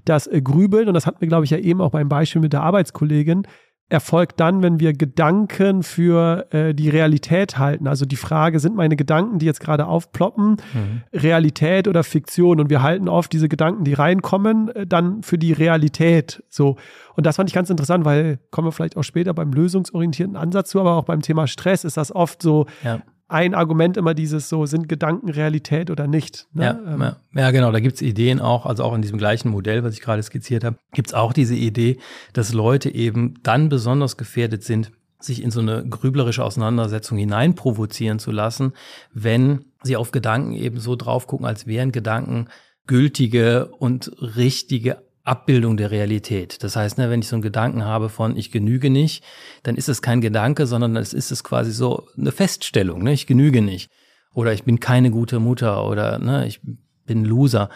[0.05, 2.63] das Grübeln, und das hatten wir, glaube ich, ja eben auch beim Beispiel mit der
[2.63, 3.43] Arbeitskollegin,
[3.91, 7.87] erfolgt dann, wenn wir Gedanken für äh, die Realität halten.
[7.87, 11.01] Also die Frage, sind meine Gedanken, die jetzt gerade aufploppen, mhm.
[11.13, 12.61] Realität oder Fiktion?
[12.61, 16.41] Und wir halten oft diese Gedanken, die reinkommen, äh, dann für die Realität.
[16.49, 16.77] So.
[17.15, 20.69] Und das fand ich ganz interessant, weil kommen wir vielleicht auch später beim lösungsorientierten Ansatz
[20.69, 24.49] zu, aber auch beim Thema Stress ist das oft so, ja ein Argument immer dieses
[24.49, 26.47] so, sind Gedanken Realität oder nicht?
[26.53, 26.63] Ne?
[26.65, 27.15] Ja, ähm.
[27.33, 30.21] ja, genau, da gibt's Ideen auch, also auch in diesem gleichen Modell, was ich gerade
[30.21, 31.97] skizziert habe, gibt's auch diese Idee,
[32.33, 38.19] dass Leute eben dann besonders gefährdet sind, sich in so eine grüblerische Auseinandersetzung hinein provozieren
[38.19, 38.73] zu lassen,
[39.13, 42.47] wenn sie auf Gedanken eben so drauf gucken, als wären Gedanken
[42.87, 46.63] gültige und richtige Abbildung der Realität.
[46.63, 49.23] Das heißt, ne, wenn ich so einen Gedanken habe von ich genüge nicht,
[49.63, 53.27] dann ist es kein Gedanke, sondern es ist es quasi so eine Feststellung, ne, ich
[53.27, 53.89] genüge nicht.
[54.33, 56.61] Oder ich bin keine gute Mutter oder ne, ich
[57.05, 57.69] bin Loser.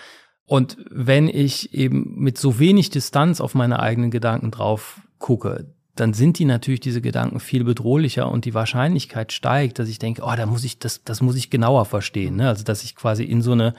[0.45, 6.13] Und wenn ich eben mit so wenig Distanz auf meine eigenen Gedanken drauf gucke, dann
[6.13, 10.33] sind die natürlich diese Gedanken viel bedrohlicher und die Wahrscheinlichkeit steigt, dass ich denke, oh,
[10.35, 12.35] da muss ich das, das muss ich genauer verstehen.
[12.35, 12.49] Ne?
[12.49, 13.73] Also dass ich quasi in so eine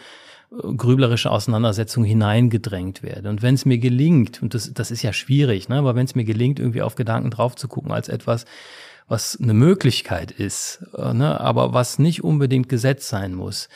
[0.51, 3.29] grüblerische Auseinandersetzung hineingedrängt werde.
[3.29, 6.15] Und wenn es mir gelingt, und das, das ist ja schwierig, ne, aber wenn es
[6.15, 8.45] mir gelingt, irgendwie auf Gedanken drauf zu gucken als etwas,
[9.09, 13.69] was eine Möglichkeit ist, äh, ne, aber was nicht unbedingt Gesetz sein muss,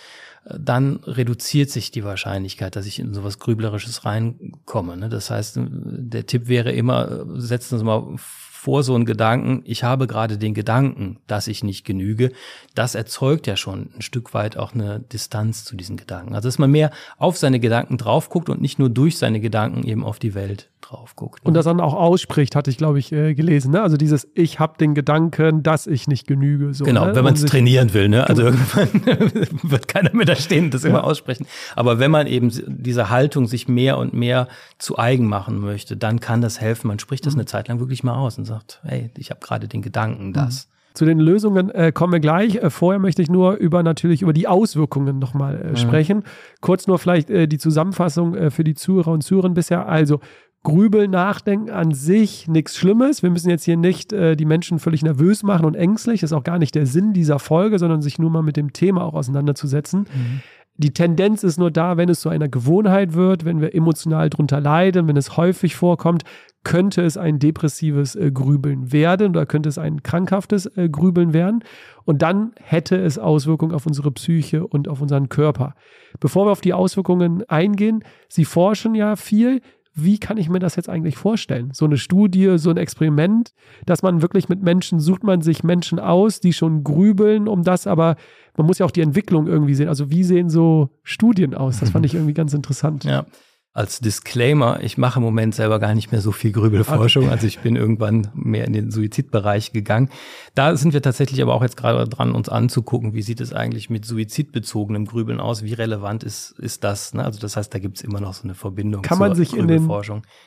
[0.45, 4.97] äh, dann reduziert sich die Wahrscheinlichkeit, dass ich in sowas Grüblerisches reinkomme.
[4.97, 5.09] Ne?
[5.09, 8.17] Das heißt, der Tipp wäre immer, setzen Sie mal
[8.61, 12.31] vor so einen Gedanken, ich habe gerade den Gedanken, dass ich nicht genüge,
[12.75, 16.35] das erzeugt ja schon ein Stück weit auch eine Distanz zu diesen Gedanken.
[16.35, 19.85] Also dass man mehr auf seine Gedanken drauf guckt und nicht nur durch seine Gedanken
[19.85, 21.45] eben auf die Welt drauf guckt.
[21.45, 21.49] Ne?
[21.49, 23.73] Und das dann auch ausspricht, hatte ich, glaube ich, äh, gelesen.
[23.73, 23.83] Ne?
[23.83, 26.75] Also dieses Ich habe den Gedanken, dass ich nicht genüge.
[26.75, 27.15] So, genau, ne?
[27.15, 28.09] wenn man es trainieren will.
[28.09, 28.29] Ne?
[28.29, 28.89] Also irgendwann
[29.63, 31.47] wird keiner mehr da stehen und das immer aussprechen.
[31.77, 34.49] Aber wenn man eben diese Haltung sich mehr und mehr
[34.79, 36.89] zu eigen machen möchte, dann kann das helfen.
[36.89, 37.41] Man spricht das mhm.
[37.41, 40.33] eine Zeit lang wirklich mal aus und sagt, hey, ich habe gerade den Gedanken, mhm.
[40.33, 40.67] das.
[40.67, 40.71] Mhm.
[40.93, 42.57] Zu den Lösungen äh, kommen wir gleich.
[42.57, 45.77] Äh, vorher möchte ich nur über natürlich über die Auswirkungen nochmal äh, mhm.
[45.77, 46.25] sprechen.
[46.61, 49.89] Kurz nur vielleicht äh, die Zusammenfassung äh, für die Zuhörer und Zuhörerinnen bisher.
[49.89, 50.21] Also
[50.63, 53.23] Grübeln, Nachdenken an sich nichts Schlimmes.
[53.23, 56.21] Wir müssen jetzt hier nicht äh, die Menschen völlig nervös machen und ängstlich.
[56.21, 58.73] Das ist auch gar nicht der Sinn dieser Folge, sondern sich nur mal mit dem
[58.73, 60.01] Thema auch auseinanderzusetzen.
[60.01, 60.43] Mhm.
[60.77, 64.61] Die Tendenz ist nur da, wenn es zu einer Gewohnheit wird, wenn wir emotional drunter
[64.61, 66.25] leiden, wenn es häufig vorkommt,
[66.63, 71.65] könnte es ein depressives äh, Grübeln werden oder könnte es ein krankhaftes äh, Grübeln werden.
[72.05, 75.75] Und dann hätte es Auswirkungen auf unsere Psyche und auf unseren Körper.
[76.19, 79.63] Bevor wir auf die Auswirkungen eingehen, Sie forschen ja viel
[80.05, 81.71] wie kann ich mir das jetzt eigentlich vorstellen?
[81.73, 83.53] So eine Studie, so ein Experiment,
[83.87, 87.87] dass man wirklich mit Menschen, sucht man sich Menschen aus, die schon grübeln um das,
[87.87, 88.17] aber
[88.57, 89.89] man muss ja auch die Entwicklung irgendwie sehen.
[89.89, 91.81] Also wie sehen so Studien aus?
[91.81, 93.05] Das fand ich irgendwie ganz interessant.
[93.05, 93.27] Ja
[93.73, 97.25] als Disclaimer, ich mache im Moment selber gar nicht mehr so viel Grübelforschung.
[97.25, 97.33] Okay.
[97.33, 100.11] Also ich bin irgendwann mehr in den Suizidbereich gegangen.
[100.57, 103.89] Da sind wir tatsächlich aber auch jetzt gerade dran, uns anzugucken, wie sieht es eigentlich
[103.89, 105.63] mit suizidbezogenem Grübeln aus?
[105.63, 107.15] Wie relevant ist, ist das?
[107.15, 107.25] Ne?
[107.25, 109.69] Also das heißt, da gibt es immer noch so eine Verbindung Kann man sich in
[109.69, 109.89] den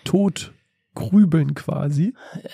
[0.04, 0.54] Tod
[0.94, 2.14] grübeln quasi?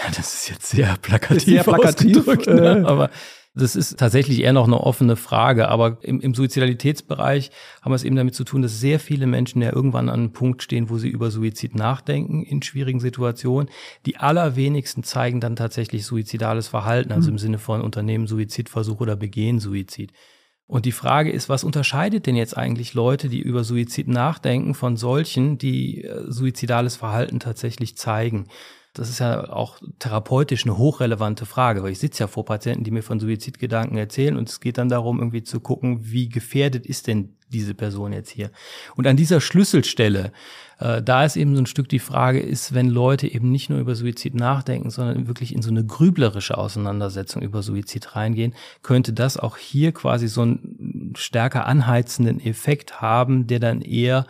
[0.00, 2.84] Ja, das ist jetzt sehr plakativ, sehr plakativ ne?
[2.84, 3.10] äh, aber
[3.58, 7.50] Das ist tatsächlich eher noch eine offene Frage, aber im, im Suizidalitätsbereich
[7.82, 10.32] haben wir es eben damit zu tun, dass sehr viele Menschen ja irgendwann an einem
[10.32, 13.68] Punkt stehen, wo sie über Suizid nachdenken in schwierigen Situationen.
[14.06, 17.38] Die allerwenigsten zeigen dann tatsächlich suizidales Verhalten, also im mhm.
[17.38, 20.12] Sinne von Unternehmen Suizidversuch oder begehen Suizid.
[20.68, 24.96] Und die Frage ist, was unterscheidet denn jetzt eigentlich Leute, die über Suizid nachdenken, von
[24.96, 28.48] solchen, die äh, suizidales Verhalten tatsächlich zeigen?
[28.94, 32.90] Das ist ja auch therapeutisch eine hochrelevante Frage, weil ich sitze ja vor Patienten, die
[32.90, 37.06] mir von Suizidgedanken erzählen und es geht dann darum, irgendwie zu gucken, wie gefährdet ist
[37.06, 38.50] denn diese Person jetzt hier?
[38.96, 40.32] Und an dieser Schlüsselstelle,
[40.80, 43.78] äh, da ist eben so ein Stück die Frage, ist, wenn Leute eben nicht nur
[43.78, 49.36] über Suizid nachdenken, sondern wirklich in so eine grüblerische Auseinandersetzung über Suizid reingehen, könnte das
[49.36, 54.26] auch hier quasi so einen stärker anheizenden Effekt haben, der dann eher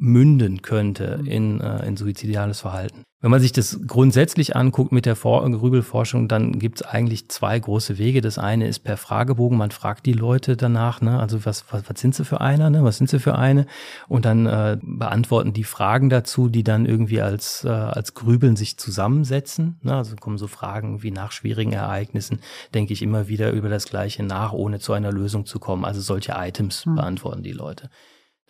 [0.00, 3.04] münden könnte in, äh, in suizidales Verhalten.
[3.22, 7.58] Wenn man sich das grundsätzlich anguckt mit der For Grübelforschung, dann gibt es eigentlich zwei
[7.58, 8.22] große Wege.
[8.22, 11.20] Das eine ist per Fragebogen, man fragt die Leute danach, ne?
[11.20, 12.82] also was, was, was sind sie für einer, ne?
[12.82, 13.66] was sind sie für eine?
[14.08, 18.78] Und dann äh, beantworten die Fragen dazu, die dann irgendwie als, äh, als Grübeln sich
[18.78, 19.78] zusammensetzen.
[19.82, 19.94] Ne?
[19.94, 22.40] Also kommen so Fragen wie nach schwierigen Ereignissen,
[22.72, 25.84] denke ich immer wieder über das Gleiche nach, ohne zu einer Lösung zu kommen.
[25.84, 26.94] Also solche Items hm.
[26.94, 27.90] beantworten die Leute.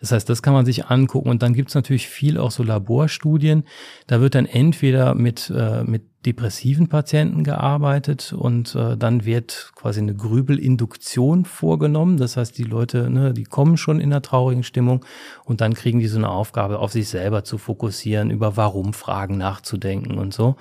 [0.01, 1.29] Das heißt, das kann man sich angucken.
[1.29, 3.63] Und dann gibt's natürlich viel auch so Laborstudien.
[4.07, 10.01] Da wird dann entweder mit, äh, mit depressiven Patienten gearbeitet und äh, dann wird quasi
[10.01, 12.17] eine Grübelinduktion vorgenommen.
[12.17, 15.05] Das heißt, die Leute, ne, die kommen schon in einer traurigen Stimmung
[15.45, 20.17] und dann kriegen die so eine Aufgabe, auf sich selber zu fokussieren, über Warum-Fragen nachzudenken
[20.17, 20.57] und so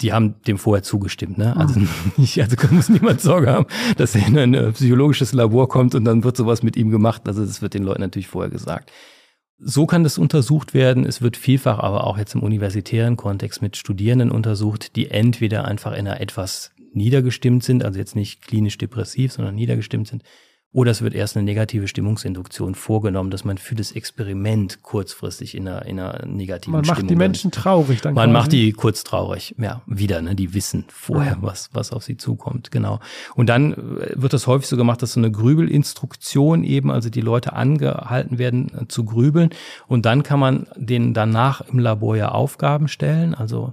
[0.00, 1.38] die haben dem vorher zugestimmt.
[1.38, 1.56] Ne?
[1.56, 1.80] Also,
[2.18, 6.04] ich, also muss niemand Sorge haben, dass er in ein äh, psychologisches Labor kommt und
[6.04, 7.22] dann wird sowas mit ihm gemacht.
[7.26, 8.92] Also das wird den Leuten natürlich vorher gesagt.
[9.60, 11.04] So kann das untersucht werden.
[11.04, 15.92] Es wird vielfach aber auch jetzt im universitären Kontext mit Studierenden untersucht, die entweder einfach
[15.92, 20.22] in einer etwas niedergestimmt sind, also jetzt nicht klinisch depressiv, sondern niedergestimmt sind,
[20.70, 25.66] oder es wird erst eine negative Stimmungsinduktion vorgenommen, dass man für das Experiment kurzfristig in
[25.66, 26.96] einer, in einer negativen man Stimmung.
[26.96, 28.12] Man macht die Menschen traurig dann.
[28.12, 28.32] Man quasi.
[28.32, 30.34] macht die kurz traurig, ja, wieder, ne?
[30.34, 31.38] Die wissen vorher, ja.
[31.40, 33.00] was, was auf sie zukommt, genau.
[33.34, 37.22] Und dann äh, wird das häufig so gemacht, dass so eine Grübelinstruktion eben, also die
[37.22, 39.50] Leute angehalten werden äh, zu grübeln.
[39.86, 43.72] Und dann kann man denen danach im Labor ja Aufgaben stellen, also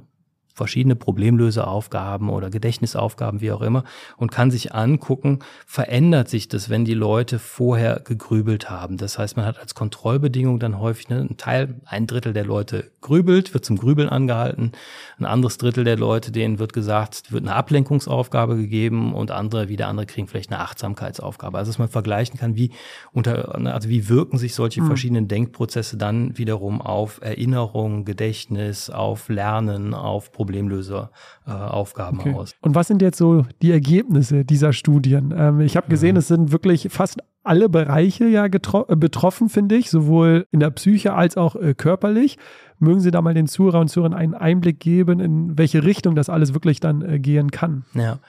[0.55, 3.83] verschiedene Problemlöseaufgaben oder Gedächtnisaufgaben, wie auch immer,
[4.15, 8.95] und kann sich angucken, verändert sich das, wenn die Leute vorher gegrübelt haben.
[8.95, 12.89] Das heißt, man hat als Kontrollbedingung dann häufig ne, einen Teil, ein Drittel der Leute
[13.01, 14.71] grübelt, wird zum Grübeln angehalten,
[15.19, 19.87] ein anderes Drittel der Leute, denen wird gesagt, wird eine Ablenkungsaufgabe gegeben und andere, wieder
[19.89, 21.57] andere kriegen vielleicht eine Achtsamkeitsaufgabe.
[21.57, 22.71] Also dass man vergleichen kann, wie
[23.11, 24.87] unter, ne, also wie wirken sich solche mhm.
[24.87, 32.33] verschiedenen Denkprozesse dann wiederum auf Erinnerung, Gedächtnis, auf Lernen, auf Probleme Problemlöseraufgaben äh, okay.
[32.33, 32.53] aus.
[32.61, 35.33] Und was sind jetzt so die Ergebnisse dieser Studien?
[35.35, 36.19] Ähm, ich habe gesehen, mhm.
[36.19, 41.13] es sind wirklich fast alle Bereiche ja äh, betroffen, finde ich, sowohl in der Psyche
[41.13, 42.37] als auch äh, körperlich.
[42.79, 46.29] Mögen Sie da mal den Zuhörern und Zuhörern einen Einblick geben, in welche Richtung das
[46.29, 47.85] alles wirklich dann äh, gehen kann?
[47.93, 48.19] Ja.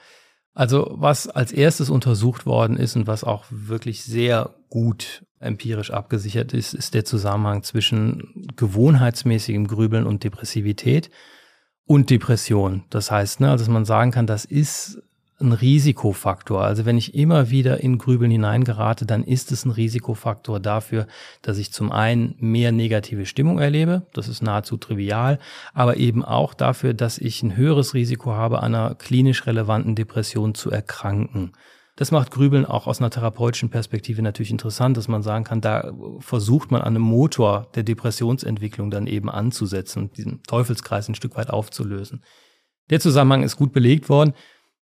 [0.53, 6.53] Also was als erstes untersucht worden ist und was auch wirklich sehr gut empirisch abgesichert
[6.53, 11.11] ist, ist der Zusammenhang zwischen gewohnheitsmäßigem Grübeln und Depressivität
[11.87, 12.83] und Depression.
[12.89, 15.01] Das heißt, ne, also dass man sagen kann, das ist
[15.39, 16.63] ein Risikofaktor.
[16.63, 21.05] Also wenn ich immer wieder in Grübeln hineingerate, dann ist es ein Risikofaktor dafür,
[21.43, 25.37] dass ich zum einen mehr negative Stimmung erlebe, das ist nahezu trivial,
[25.73, 30.71] aber eben auch dafür, dass ich ein höheres Risiko habe, einer klinisch relevanten Depression zu
[30.71, 31.51] erkranken.
[31.97, 35.91] Das macht Grübeln auch aus einer therapeutischen Perspektive natürlich interessant, dass man sagen kann, da
[36.19, 41.35] versucht man an einem Motor der Depressionsentwicklung dann eben anzusetzen und diesen Teufelskreis ein Stück
[41.35, 42.23] weit aufzulösen.
[42.91, 44.33] Der Zusammenhang ist gut belegt worden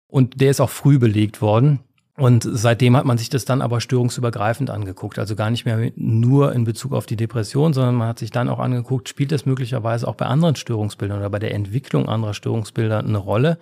[0.08, 1.82] und der ist auch früh belegt worden.
[2.18, 5.20] Und seitdem hat man sich das dann aber störungsübergreifend angeguckt.
[5.20, 8.50] Also gar nicht mehr nur in Bezug auf die Depression, sondern man hat sich dann
[8.50, 13.00] auch angeguckt, spielt das möglicherweise auch bei anderen Störungsbildern oder bei der Entwicklung anderer Störungsbilder
[13.00, 13.60] eine Rolle.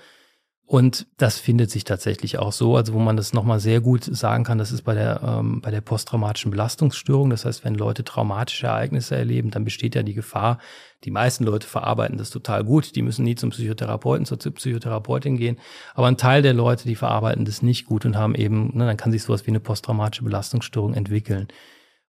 [0.71, 4.45] Und das findet sich tatsächlich auch so, also wo man das nochmal sehr gut sagen
[4.45, 7.29] kann, das ist bei der, ähm, bei der posttraumatischen Belastungsstörung.
[7.29, 10.59] Das heißt, wenn Leute traumatische Ereignisse erleben, dann besteht ja die Gefahr,
[11.03, 15.57] die meisten Leute verarbeiten das total gut, die müssen nie zum Psychotherapeuten, zur Psychotherapeutin gehen.
[15.93, 18.95] Aber ein Teil der Leute, die verarbeiten das nicht gut und haben eben, ne, dann
[18.95, 21.49] kann sich sowas wie eine posttraumatische Belastungsstörung entwickeln.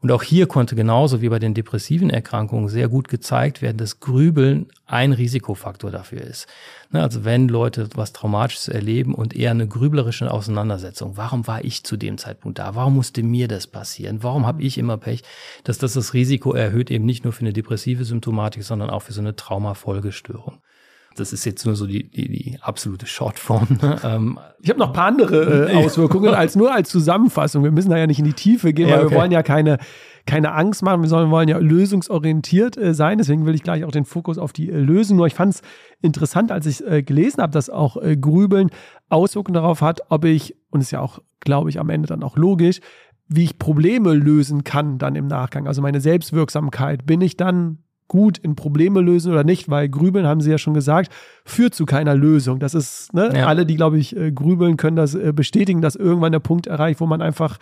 [0.01, 3.99] Und auch hier konnte genauso wie bei den depressiven Erkrankungen sehr gut gezeigt werden, dass
[3.99, 6.47] Grübeln ein Risikofaktor dafür ist.
[6.91, 11.83] Ne, also wenn Leute was Traumatisches erleben und eher eine grüblerische Auseinandersetzung, warum war ich
[11.83, 12.75] zu dem Zeitpunkt da?
[12.75, 14.23] Warum musste mir das passieren?
[14.23, 15.23] Warum habe ich immer Pech?
[15.65, 19.13] Dass das das Risiko erhöht eben nicht nur für eine depressive Symptomatik, sondern auch für
[19.13, 20.59] so eine Traumafolgestörung.
[21.19, 23.67] Das ist jetzt nur so die, die, die absolute Shortform.
[23.81, 23.97] Ne?
[24.09, 27.63] Ähm, ich habe noch ein paar andere äh, Auswirkungen als nur als Zusammenfassung.
[27.63, 29.11] Wir müssen da ja nicht in die Tiefe gehen, ja, weil okay.
[29.13, 29.77] wir wollen ja keine,
[30.25, 31.01] keine Angst machen.
[31.01, 33.17] Wir sollen, wollen ja lösungsorientiert äh, sein.
[33.17, 35.17] Deswegen will ich gleich auch den Fokus auf die äh, Lösung.
[35.17, 35.61] Nur ich fand es
[36.01, 38.69] interessant, als ich äh, gelesen habe, dass auch äh, Grübeln
[39.09, 42.37] Auswirkungen darauf hat, ob ich, und ist ja auch, glaube ich, am Ende dann auch
[42.37, 42.79] logisch,
[43.27, 45.67] wie ich Probleme lösen kann dann im Nachgang.
[45.67, 47.05] Also meine Selbstwirksamkeit.
[47.05, 49.69] Bin ich dann gut in Probleme lösen oder nicht?
[49.69, 51.09] Weil Grübeln, haben Sie ja schon gesagt,
[51.45, 52.59] führt zu keiner Lösung.
[52.59, 53.47] Das ist, ne, ja.
[53.47, 56.99] alle, die, glaube ich, äh, grübeln, können das äh, bestätigen, dass irgendwann der Punkt erreicht,
[56.99, 57.57] wo man einfach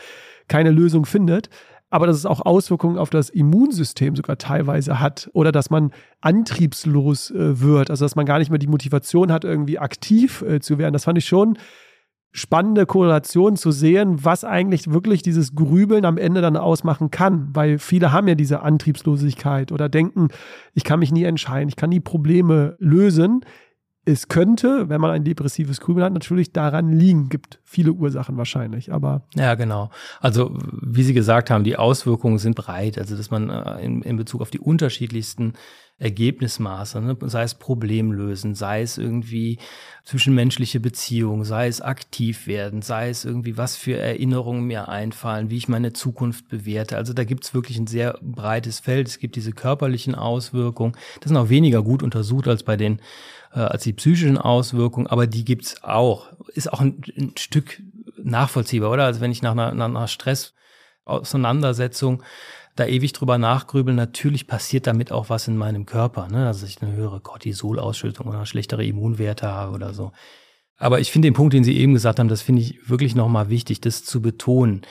[0.48, 1.50] keine Lösung findet.
[1.90, 7.30] Aber dass es auch Auswirkungen auf das Immunsystem sogar teilweise hat oder dass man antriebslos
[7.32, 10.94] äh, wird, also dass man gar nicht mehr die Motivation hat, irgendwie aktiv zu werden.
[10.94, 11.58] Das fand ich schon
[12.38, 17.50] spannende Korrelation zu sehen, was eigentlich wirklich dieses Grübeln am Ende dann ausmachen kann.
[17.54, 20.28] Weil viele haben ja diese Antriebslosigkeit oder denken,
[20.76, 23.42] ich kann mich nie entscheiden, ich kann nie Probleme lösen.
[24.06, 27.28] Es könnte, wenn man ein depressives Grübeln hat, natürlich daran liegen.
[27.28, 29.24] Gibt viele Ursachen wahrscheinlich, aber.
[29.36, 29.90] Ja, genau.
[30.22, 33.00] Also, wie Sie gesagt haben, die Auswirkungen sind breit.
[33.00, 35.54] Also, dass man äh, in, in Bezug auf die unterschiedlichsten
[36.00, 37.18] Ergebnismaße, ne?
[37.22, 39.58] sei es Problemlösen, sei es irgendwie
[40.04, 45.58] zwischenmenschliche Beziehungen, sei es aktiv werden, sei es irgendwie, was für Erinnerungen mir einfallen, wie
[45.58, 46.98] ich meine Zukunft bewerte.
[46.98, 49.08] Also da gibt's wirklich ein sehr breites Feld.
[49.08, 50.94] Es gibt diese körperlichen Auswirkungen.
[51.20, 53.02] Das sind auch weniger gut untersucht als bei den
[53.54, 56.28] äh, als die psychischen Auswirkungen, aber die gibt's auch.
[56.54, 57.82] Ist auch ein, ein Stück
[58.22, 59.06] nachvollziehbar, oder?
[59.06, 62.22] Also wenn ich nach einer, nach einer Stressauseinandersetzung
[62.80, 66.48] da ewig drüber nachgrübeln, natürlich passiert damit auch was in meinem Körper, ne?
[66.48, 70.12] Also ich eine höhere Cortisolausschüttung oder schlechtere Immunwerte habe oder so.
[70.78, 73.50] Aber ich finde den Punkt, den Sie eben gesagt haben, das finde ich wirklich nochmal
[73.50, 74.82] wichtig, das zu betonen.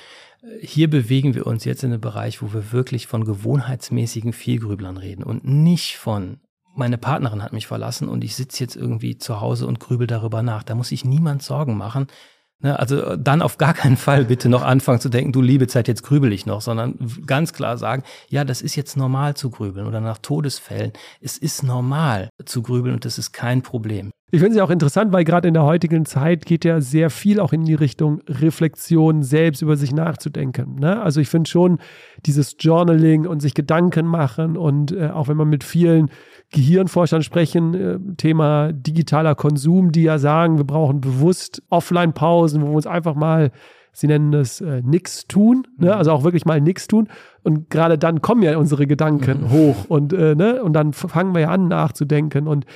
[0.60, 5.22] Hier bewegen wir uns jetzt in einem Bereich, wo wir wirklich von gewohnheitsmäßigen Vielgrüblern reden
[5.22, 6.40] und nicht von
[6.76, 10.42] meine Partnerin hat mich verlassen und ich sitze jetzt irgendwie zu Hause und grübel darüber
[10.42, 10.62] nach.
[10.62, 12.06] Da muss sich niemand Sorgen machen,
[12.62, 15.88] also äh, dann auf gar keinen Fall bitte noch anfangen zu denken, du liebe Zeit,
[15.88, 19.86] jetzt grübel ich noch, sondern ganz klar sagen, ja, das ist jetzt normal zu grübeln
[19.86, 20.92] oder nach Todesfällen.
[21.20, 24.10] Es ist normal zu grübeln und das ist kein Problem.
[24.32, 27.10] Ich finde es ja auch interessant, weil gerade in der heutigen Zeit geht ja sehr
[27.10, 30.80] viel auch in die Richtung Reflexion, selbst über sich nachzudenken.
[30.80, 31.00] Ne?
[31.00, 31.78] Also ich finde schon
[32.24, 36.10] dieses Journaling und sich Gedanken machen und äh, auch wenn man mit vielen
[36.52, 42.76] Gehirnforschern sprechen, äh, Thema digitaler Konsum, die ja sagen, wir brauchen bewusst Offline-Pausen, wo wir
[42.76, 43.50] uns einfach mal
[43.96, 45.86] sie nennen es äh, nix tun, ne?
[45.86, 45.92] Mhm.
[45.92, 47.08] also auch wirklich mal nix tun.
[47.42, 49.50] Und gerade dann kommen ja unsere Gedanken mhm.
[49.50, 50.62] hoch und, äh, ne?
[50.62, 52.46] und dann fangen wir ja an nachzudenken.
[52.46, 52.66] Und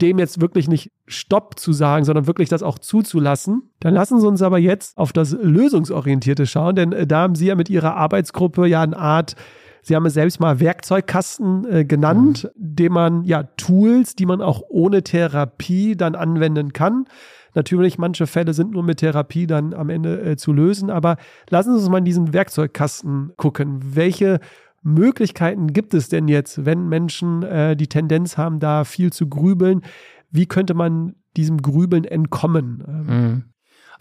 [0.00, 3.70] dem jetzt wirklich nicht Stopp zu sagen, sondern wirklich das auch zuzulassen.
[3.80, 7.46] Dann lassen Sie uns aber jetzt auf das Lösungsorientierte schauen, denn äh, da haben Sie
[7.46, 9.34] ja mit Ihrer Arbeitsgruppe ja eine Art
[9.82, 12.76] Sie haben es selbst mal Werkzeugkasten äh, genannt, mhm.
[12.76, 17.06] dem man ja Tools, die man auch ohne Therapie dann anwenden kann.
[17.54, 21.16] Natürlich, manche Fälle sind nur mit Therapie dann am Ende äh, zu lösen, aber
[21.48, 23.80] lassen Sie uns mal in diesen Werkzeugkasten gucken.
[23.94, 24.40] Welche
[24.82, 29.82] Möglichkeiten gibt es denn jetzt, wenn Menschen äh, die Tendenz haben, da viel zu grübeln?
[30.30, 32.84] Wie könnte man diesem Grübeln entkommen?
[33.06, 33.44] Mhm.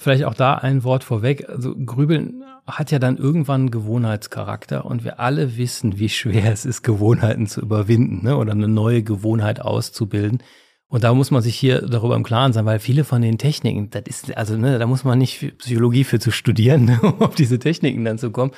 [0.01, 1.49] Vielleicht auch da ein Wort vorweg.
[1.49, 6.83] Also Grübeln hat ja dann irgendwann Gewohnheitscharakter und wir alle wissen, wie schwer es ist,
[6.83, 8.37] Gewohnheiten zu überwinden ne?
[8.37, 10.41] oder eine neue Gewohnheit auszubilden.
[10.87, 13.89] Und da muss man sich hier darüber im Klaren sein, weil viele von den Techniken,
[13.89, 17.35] das ist, also ne, da muss man nicht Psychologie für zu studieren, ne, um auf
[17.35, 18.53] diese Techniken dann zu kommen.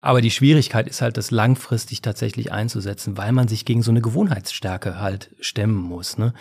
[0.00, 4.00] Aber die Schwierigkeit ist halt, das langfristig tatsächlich einzusetzen, weil man sich gegen so eine
[4.00, 6.16] Gewohnheitsstärke halt stemmen muss.
[6.16, 6.32] Ne?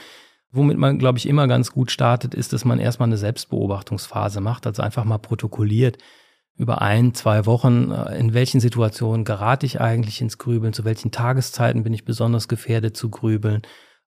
[0.56, 4.66] Womit man, glaube ich, immer ganz gut startet, ist, dass man erstmal eine Selbstbeobachtungsphase macht,
[4.66, 5.98] also einfach mal protokolliert
[6.58, 11.12] über ein, zwei Wochen, äh, in welchen Situationen gerate ich eigentlich ins Grübeln, zu welchen
[11.12, 13.64] Tageszeiten bin ich besonders gefährdet zu grübeln,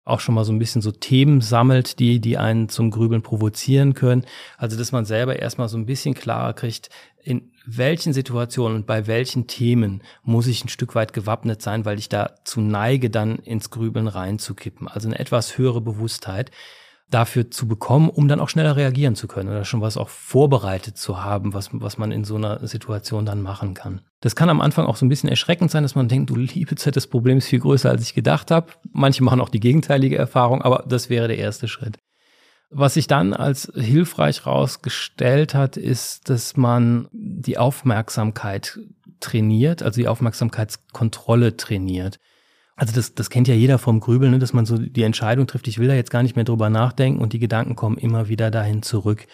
[0.06, 3.92] auch schon mal so ein bisschen so Themen sammelt, die, die einen zum Grübeln provozieren
[3.92, 4.24] können.
[4.56, 6.90] Also, dass man selber erstmal so ein bisschen klarer kriegt,
[7.22, 11.98] in welchen Situationen und bei welchen Themen muss ich ein Stück weit gewappnet sein, weil
[11.98, 14.86] ich da zu neige, dann ins Grübeln reinzukippen.
[14.86, 16.52] Also eine etwas höhere Bewusstheit
[17.10, 20.96] dafür zu bekommen, um dann auch schneller reagieren zu können oder schon was auch vorbereitet
[20.96, 24.00] zu haben, was, was man in so einer Situation dann machen kann.
[24.20, 26.74] Das kann am Anfang auch so ein bisschen erschreckend sein, dass man denkt, du liebe
[26.74, 28.72] Zeit, das Problem ist viel größer, als ich gedacht habe.
[28.90, 31.98] Manche machen auch die gegenteilige Erfahrung, aber das wäre der erste Schritt.
[32.70, 38.80] Was sich dann als hilfreich rausgestellt hat, ist, dass man die Aufmerksamkeit
[39.20, 42.18] trainiert, also die Aufmerksamkeitskontrolle trainiert.
[42.77, 45.66] Also das, das kennt ja jeder vom Grübeln, ne, dass man so die Entscheidung trifft,
[45.66, 48.51] ich will da jetzt gar nicht mehr drüber nachdenken und die Gedanken kommen immer wieder
[48.51, 49.27] dahin zurück.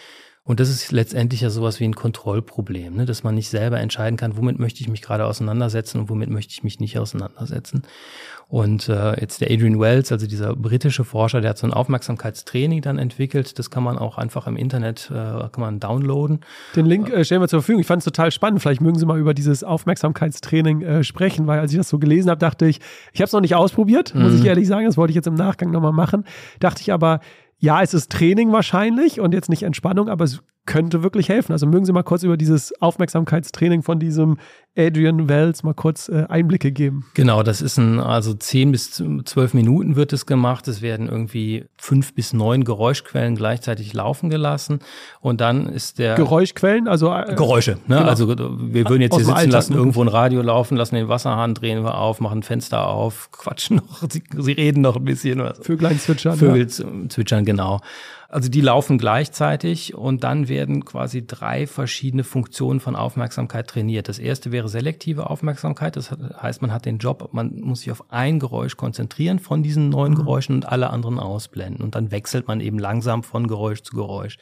[0.45, 3.05] Und das ist letztendlich ja sowas wie ein Kontrollproblem, ne?
[3.05, 6.51] dass man nicht selber entscheiden kann, womit möchte ich mich gerade auseinandersetzen und womit möchte
[6.51, 7.83] ich mich nicht auseinandersetzen.
[8.49, 12.81] Und äh, jetzt der Adrian Wells, also dieser britische Forscher, der hat so ein Aufmerksamkeitstraining
[12.81, 13.57] dann entwickelt.
[13.57, 16.41] Das kann man auch einfach im Internet, äh, kann man downloaden.
[16.75, 17.79] Den Link äh, stellen wir zur Verfügung.
[17.79, 18.61] Ich fand es total spannend.
[18.61, 22.29] Vielleicht mögen Sie mal über dieses Aufmerksamkeitstraining äh, sprechen, weil als ich das so gelesen
[22.29, 22.81] habe, dachte ich,
[23.13, 24.47] ich habe es noch nicht ausprobiert, muss ich mhm.
[24.47, 24.85] ehrlich sagen.
[24.85, 26.25] Das wollte ich jetzt im Nachgang nochmal machen.
[26.59, 27.21] Dachte ich aber,
[27.63, 31.51] ja, es ist Training wahrscheinlich und jetzt nicht Entspannung, aber es könnte wirklich helfen.
[31.51, 34.37] Also mögen Sie mal kurz über dieses Aufmerksamkeitstraining von diesem
[34.77, 37.05] Adrian Wells mal kurz äh, Einblicke geben.
[37.13, 40.67] Genau, das ist ein, also zehn bis zwölf Minuten wird es gemacht.
[40.67, 44.79] Es werden irgendwie fünf bis neun Geräuschquellen gleichzeitig laufen gelassen.
[45.19, 46.15] Und dann ist der.
[46.15, 47.13] Geräuschquellen, also.
[47.13, 47.97] Äh, Geräusche, ne?
[47.97, 48.09] Genau.
[48.09, 51.83] Also wir würden jetzt hier sitzen lassen, irgendwo ein Radio laufen, lassen den Wasserhahn drehen
[51.83, 55.39] wir auf, machen Fenster auf, quatschen noch, sie, sie reden noch ein bisschen.
[55.39, 55.59] Was.
[55.59, 56.37] Vöglein zwitschern.
[56.37, 57.09] Vögel ja.
[57.09, 57.79] zwitschern, genau.
[58.33, 64.09] Also die laufen gleichzeitig und dann werden quasi drei verschiedene Funktionen von Aufmerksamkeit trainiert.
[64.09, 65.95] Das erste wäre selektive Aufmerksamkeit.
[65.97, 69.89] Das heißt, man hat den Job, man muss sich auf ein Geräusch konzentrieren von diesen
[69.89, 70.17] neuen mhm.
[70.17, 71.83] Geräuschen und alle anderen ausblenden.
[71.83, 74.39] Und dann wechselt man eben langsam von Geräusch zu Geräusch.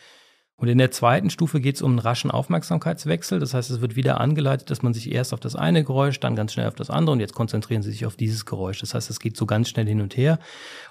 [0.61, 3.39] Und in der zweiten Stufe geht es um einen raschen Aufmerksamkeitswechsel.
[3.39, 6.35] Das heißt, es wird wieder angeleitet, dass man sich erst auf das eine Geräusch, dann
[6.35, 8.79] ganz schnell auf das andere und jetzt konzentrieren Sie sich auf dieses Geräusch.
[8.79, 10.37] Das heißt, es geht so ganz schnell hin und her.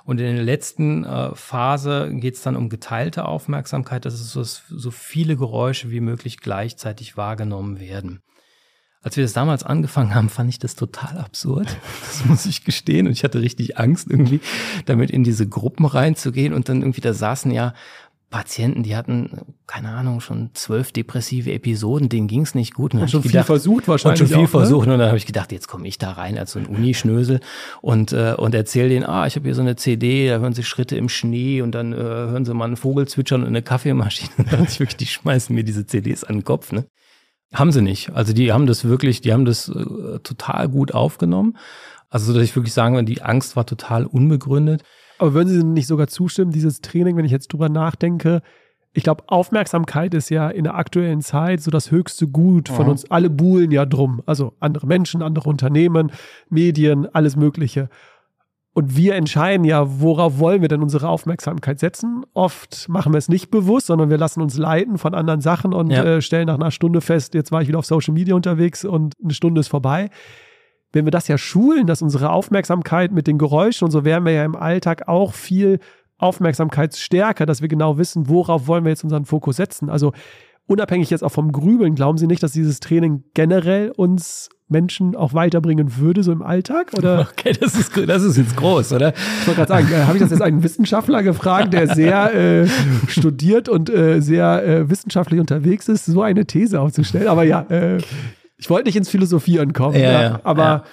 [0.05, 4.05] Und in der letzten äh, Phase geht es dann um geteilte Aufmerksamkeit.
[4.05, 8.23] Das ist so, so viele Geräusche wie möglich gleichzeitig wahrgenommen werden.
[9.03, 11.69] Als wir das damals angefangen haben, fand ich das total absurd.
[12.11, 13.07] Das muss ich gestehen.
[13.07, 14.41] Und ich hatte richtig Angst, irgendwie
[14.85, 16.53] damit in diese Gruppen reinzugehen.
[16.53, 17.73] Und dann irgendwie, da saßen ja
[18.31, 22.95] Patienten, die hatten, keine Ahnung, schon zwölf depressive Episoden, denen ging's nicht gut.
[22.95, 24.23] Und, und schon viel versucht wahrscheinlich.
[24.23, 24.49] Und schon viel auch, ne?
[24.49, 24.87] versucht.
[24.87, 27.41] Und dann habe ich gedacht, jetzt komme ich da rein als so ein Unischnösel
[27.83, 30.63] und, äh, und erzähle denen, ah, ich habe hier so eine CD, da hören sie
[30.63, 34.31] Schritte im Schnee und dann äh, hören sie mal einen Vogel zwitschern und eine Kaffeemaschine.
[34.39, 36.71] Und dann ich wirklich, die schmeißen mir diese CDs an den Kopf.
[36.71, 36.87] Ne?
[37.53, 38.11] Haben sie nicht.
[38.11, 41.57] Also die haben das wirklich, die haben das äh, total gut aufgenommen.
[42.09, 44.83] Also, dass ich wirklich sagen würde, die Angst war total unbegründet.
[45.21, 48.41] Aber würden Sie nicht sogar zustimmen, dieses Training, wenn ich jetzt drüber nachdenke,
[48.95, 52.93] ich glaube, Aufmerksamkeit ist ja in der aktuellen Zeit so das höchste Gut von mhm.
[52.93, 53.11] uns.
[53.11, 54.23] Alle buhlen ja drum.
[54.25, 56.11] Also andere Menschen, andere Unternehmen,
[56.49, 57.91] Medien, alles Mögliche.
[58.73, 62.25] Und wir entscheiden ja, worauf wollen wir denn unsere Aufmerksamkeit setzen.
[62.33, 65.91] Oft machen wir es nicht bewusst, sondern wir lassen uns leiten von anderen Sachen und
[65.91, 66.03] ja.
[66.03, 69.15] äh, stellen nach einer Stunde fest, jetzt war ich wieder auf Social Media unterwegs und
[69.23, 70.09] eine Stunde ist vorbei
[70.93, 74.33] wenn wir das ja schulen, dass unsere Aufmerksamkeit mit den Geräuschen und so werden wir
[74.33, 75.79] ja im Alltag auch viel
[76.19, 79.89] Aufmerksamkeitsstärker, dass wir genau wissen, worauf wollen wir jetzt unseren Fokus setzen.
[79.89, 80.13] Also
[80.67, 85.35] unabhängig jetzt auch vom Grübeln, glauben Sie nicht, dass dieses Training generell uns Menschen auch
[85.35, 86.93] weiterbringen würde, so im Alltag?
[86.97, 87.29] Oder?
[87.41, 89.13] Okay, das ist, das ist jetzt groß, oder?
[89.13, 92.69] Ich wollte gerade sagen, äh, habe ich das jetzt einen Wissenschaftler gefragt, der sehr äh,
[93.09, 97.29] studiert und äh, sehr äh, wissenschaftlich unterwegs ist, so eine These aufzustellen.
[97.29, 97.99] Aber ja, äh,
[98.61, 100.85] ich wollte nicht ins Philosophieren kommen, ja, ja, ja aber.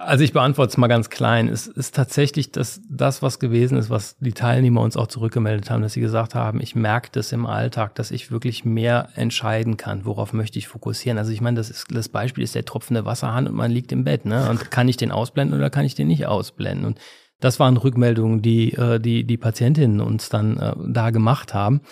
[0.00, 1.48] Also ich beantworte es mal ganz klein.
[1.48, 5.82] Es ist tatsächlich das, das, was gewesen ist, was die Teilnehmer uns auch zurückgemeldet haben,
[5.82, 10.06] dass sie gesagt haben, ich merke das im Alltag, dass ich wirklich mehr entscheiden kann,
[10.06, 11.18] worauf möchte ich fokussieren.
[11.18, 14.04] Also ich meine, das, ist, das Beispiel ist der tropfende Wasserhahn und man liegt im
[14.04, 14.24] Bett.
[14.24, 14.48] Ne?
[14.48, 16.86] Und kann ich den ausblenden oder kann ich den nicht ausblenden?
[16.86, 16.98] Und
[17.40, 21.82] das waren Rückmeldungen, die äh, die, die Patientinnen uns dann äh, da gemacht haben.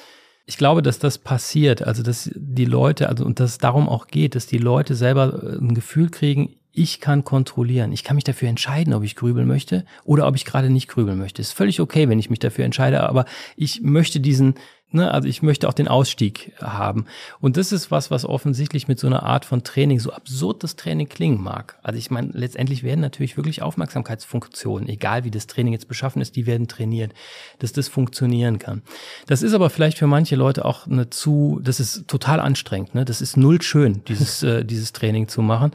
[0.47, 4.09] Ich glaube, dass das passiert, also dass die Leute, also und dass es darum auch
[4.09, 7.93] geht, dass die Leute selber äh, ein Gefühl kriegen, ich kann kontrollieren.
[7.93, 11.19] Ich kann mich dafür entscheiden, ob ich grübeln möchte oder ob ich gerade nicht grübeln
[11.19, 11.41] möchte.
[11.41, 13.27] Ist völlig okay, wenn ich mich dafür entscheide, aber
[13.57, 14.55] ich möchte diesen
[14.91, 17.07] Ne, also ich möchte auch den Ausstieg haben.
[17.41, 20.77] Und das ist was, was offensichtlich mit so einer Art von Training, so absurd das
[20.77, 21.81] Training klingen mag.
[21.83, 26.37] Also ich meine, letztendlich werden natürlich wirklich Aufmerksamkeitsfunktionen, egal wie das Training jetzt beschaffen ist,
[26.37, 27.13] die werden trainiert,
[27.59, 28.83] dass das funktionieren kann.
[29.27, 32.95] Das ist aber vielleicht für manche Leute auch eine zu, das ist total anstrengend.
[32.95, 33.05] Ne?
[33.05, 35.73] Das ist null schön, dieses, äh, dieses Training zu machen.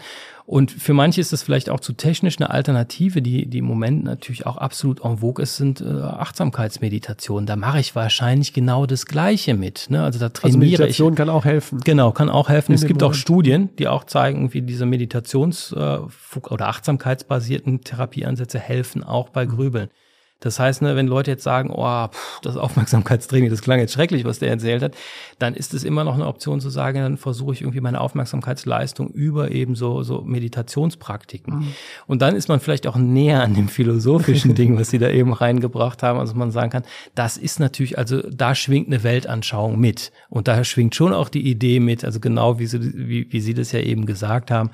[0.49, 4.03] Und für manche ist das vielleicht auch zu technisch eine Alternative, die, die im Moment
[4.03, 7.45] natürlich auch absolut en vogue ist, sind äh, Achtsamkeitsmeditationen.
[7.45, 9.91] Da mache ich wahrscheinlich genau das Gleiche mit.
[9.91, 10.01] Ne?
[10.01, 11.17] Also da also trainiere also Meditation ich.
[11.17, 11.81] kann auch helfen.
[11.85, 12.73] Genau, kann auch helfen.
[12.73, 13.03] es gibt Moment.
[13.03, 15.99] auch Studien, die auch zeigen, wie diese Meditations- äh,
[16.49, 19.89] oder achtsamkeitsbasierten Therapieansätze helfen auch bei Grübeln.
[20.39, 24.23] Das heißt, ne, wenn Leute jetzt sagen, oh, pff, das Aufmerksamkeitstraining, das klang jetzt schrecklich,
[24.23, 24.95] was der erzählt hat,
[25.37, 29.09] dann ist es immer noch eine Option zu sagen, dann versuche ich irgendwie meine Aufmerksamkeitsleistung
[29.09, 31.55] über eben so, so Meditationspraktiken.
[31.55, 31.73] Mhm.
[32.07, 35.33] Und dann ist man vielleicht auch näher an dem philosophischen Ding, was sie da eben
[35.33, 36.83] reingebracht haben, also man sagen kann,
[37.15, 40.13] das ist natürlich, also da schwingt eine Weltanschauung mit.
[40.29, 43.53] Und daher schwingt schon auch die Idee mit, also genau wie sie, wie, wie sie
[43.53, 44.71] das ja eben gesagt haben,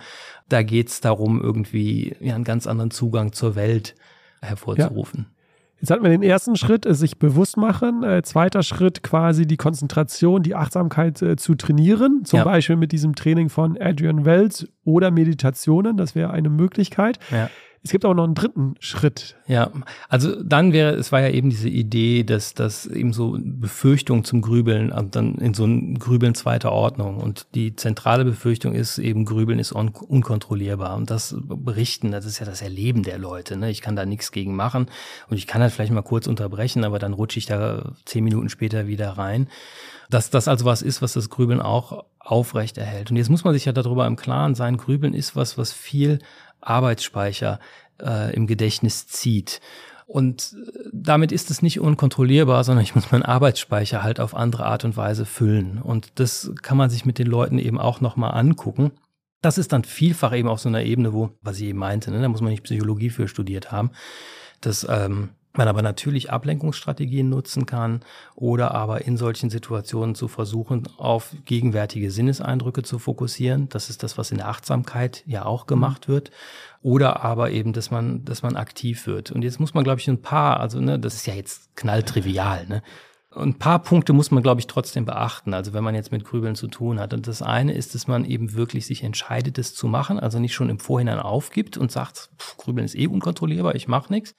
[0.48, 3.96] da geht's darum, irgendwie ja, einen ganz anderen Zugang zur Welt
[4.42, 5.26] hervorzurufen.
[5.28, 5.35] Ja.
[5.80, 8.04] Jetzt hatten wir den ersten Schritt, sich bewusst machen.
[8.04, 12.24] Äh, zweiter Schritt quasi die Konzentration, die Achtsamkeit äh, zu trainieren.
[12.24, 12.44] Zum ja.
[12.44, 15.98] Beispiel mit diesem Training von Adrian Wells oder Meditationen.
[15.98, 17.20] Das wäre eine Möglichkeit.
[17.30, 17.50] Ja.
[17.86, 19.36] Es gibt auch noch einen dritten Schritt.
[19.46, 19.70] Ja,
[20.10, 24.42] also dann wäre, es war ja eben diese Idee, dass das eben so Befürchtungen zum
[24.42, 27.18] Grübeln, also dann in so ein Grübeln zweiter Ordnung.
[27.18, 30.96] Und die zentrale Befürchtung ist eben, Grübeln ist un unkontrollierbar.
[30.96, 33.56] Und das Berichten, das ist ja das Erleben der Leute.
[33.56, 33.70] Ne?
[33.70, 34.88] Ich kann da nichts gegen machen.
[35.30, 38.50] Und ich kann halt vielleicht mal kurz unterbrechen, aber dann rutsche ich da zehn Minuten
[38.50, 39.48] später wieder rein.
[40.10, 43.12] Dass das also was ist, was das Grübeln auch aufrecht erhält.
[43.12, 46.20] Und jetzt muss man sich ja darüber im Klaren sein, Grübeln ist was, was viel
[46.66, 47.60] Arbeitsspeicher
[48.02, 49.62] äh, im Gedächtnis zieht.
[50.06, 54.66] Und äh, damit ist es nicht unkontrollierbar, sondern ich muss meinen Arbeitsspeicher halt auf andere
[54.66, 55.82] Art und Weise füllen.
[55.82, 58.92] Und das kann man sich mit den Leuten eben auch nochmal angucken.
[59.42, 62.22] Das ist dann vielfach eben auf so einer Ebene, wo, was ich eben meinte, ne,
[62.22, 63.92] da muss man nicht Psychologie für studiert haben,
[64.62, 68.02] dass ähm, man aber natürlich Ablenkungsstrategien nutzen kann
[68.36, 73.70] oder aber in solchen Situationen zu versuchen, auf gegenwärtige Sinneseindrücke zu fokussieren.
[73.70, 76.32] Das ist das, was in der Achtsamkeit ja auch gemacht wird.
[76.82, 79.32] Oder aber eben, dass man, dass man aktiv wird.
[79.32, 82.68] Und jetzt muss man, glaube ich, ein paar, also ne, das ist ja jetzt knalltrivial,
[82.68, 82.84] ne?
[83.36, 85.54] ein paar Punkte muss man, glaube ich, trotzdem beachten.
[85.54, 87.14] Also wenn man jetzt mit Grübeln zu tun hat.
[87.14, 90.54] Und das eine ist, dass man eben wirklich sich entscheidet, es zu machen, also nicht
[90.54, 94.36] schon im Vorhinein aufgibt und sagt, pff, Grübeln ist eh unkontrollierbar, ich mache nichts,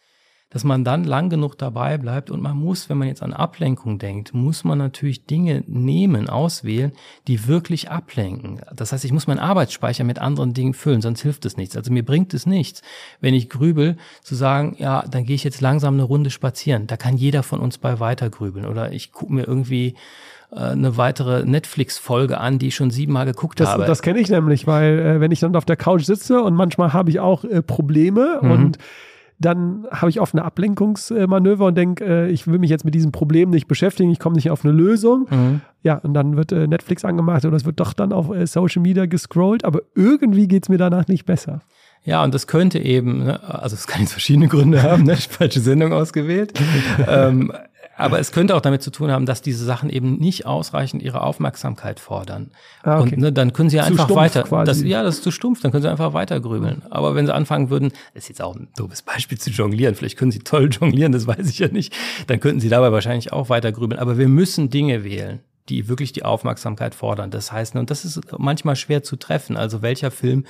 [0.50, 3.98] dass man dann lang genug dabei bleibt und man muss, wenn man jetzt an Ablenkung
[3.98, 6.92] denkt, muss man natürlich Dinge nehmen, auswählen,
[7.26, 8.60] die wirklich ablenken.
[8.74, 11.76] Das heißt, ich muss meinen Arbeitsspeicher mit anderen Dingen füllen, sonst hilft es nichts.
[11.76, 12.82] Also mir bringt es nichts,
[13.20, 16.86] wenn ich grübel, zu sagen, ja, dann gehe ich jetzt langsam eine Runde spazieren.
[16.86, 19.96] Da kann jeder von uns bei weiter grübeln oder ich gucke mir irgendwie
[20.52, 23.84] äh, eine weitere Netflix-Folge an, die ich schon siebenmal geguckt das, habe.
[23.84, 26.92] Das kenne ich nämlich, weil äh, wenn ich dann auf der Couch sitze und manchmal
[26.92, 28.50] habe ich auch äh, Probleme mhm.
[28.50, 28.78] und
[29.38, 33.12] dann habe ich oft eine Ablenkungsmanöver und denke, äh, ich will mich jetzt mit diesem
[33.12, 35.26] Problem nicht beschäftigen, ich komme nicht auf eine Lösung.
[35.30, 35.60] Mhm.
[35.82, 38.82] Ja, und dann wird äh, Netflix angemacht oder es wird doch dann auf äh, Social
[38.82, 41.60] Media gescrollt, aber irgendwie geht es mir danach nicht besser.
[42.04, 45.60] Ja, und das könnte eben, ne, also es kann jetzt verschiedene Gründe haben, ne, falsche
[45.60, 46.52] Sendung ausgewählt.
[47.08, 47.52] ähm,
[47.96, 51.22] aber es könnte auch damit zu tun haben, dass diese Sachen eben nicht ausreichend ihre
[51.22, 52.50] Aufmerksamkeit fordern.
[52.82, 53.14] Ah, okay.
[53.14, 54.44] Und ne, dann können sie zu einfach weiter.
[54.64, 56.82] Das, ja, das ist zu stumpf, dann können sie einfach weiter grübeln.
[56.90, 60.16] Aber wenn sie anfangen würden, das ist jetzt auch ein doofes Beispiel zu jonglieren, vielleicht
[60.16, 61.94] können sie toll jonglieren, das weiß ich ja nicht,
[62.26, 63.98] dann könnten sie dabei wahrscheinlich auch weiter grübeln.
[63.98, 67.32] Aber wir müssen Dinge wählen die wirklich die Aufmerksamkeit fordern.
[67.32, 69.56] Das heißt, und das ist manchmal schwer zu treffen.
[69.56, 70.44] Also welcher Film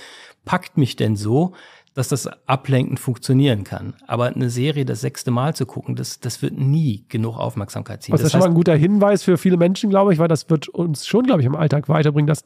[0.44, 1.54] packt mich denn so,
[1.96, 3.94] dass das ablenkend funktionieren kann.
[4.06, 8.12] Aber eine Serie das sechste Mal zu gucken, das, das wird nie genug Aufmerksamkeit ziehen.
[8.12, 10.50] Das, das ist schon mal ein guter Hinweis für viele Menschen, glaube ich, weil das
[10.50, 12.44] wird uns schon, glaube ich, im Alltag weiterbringen, dass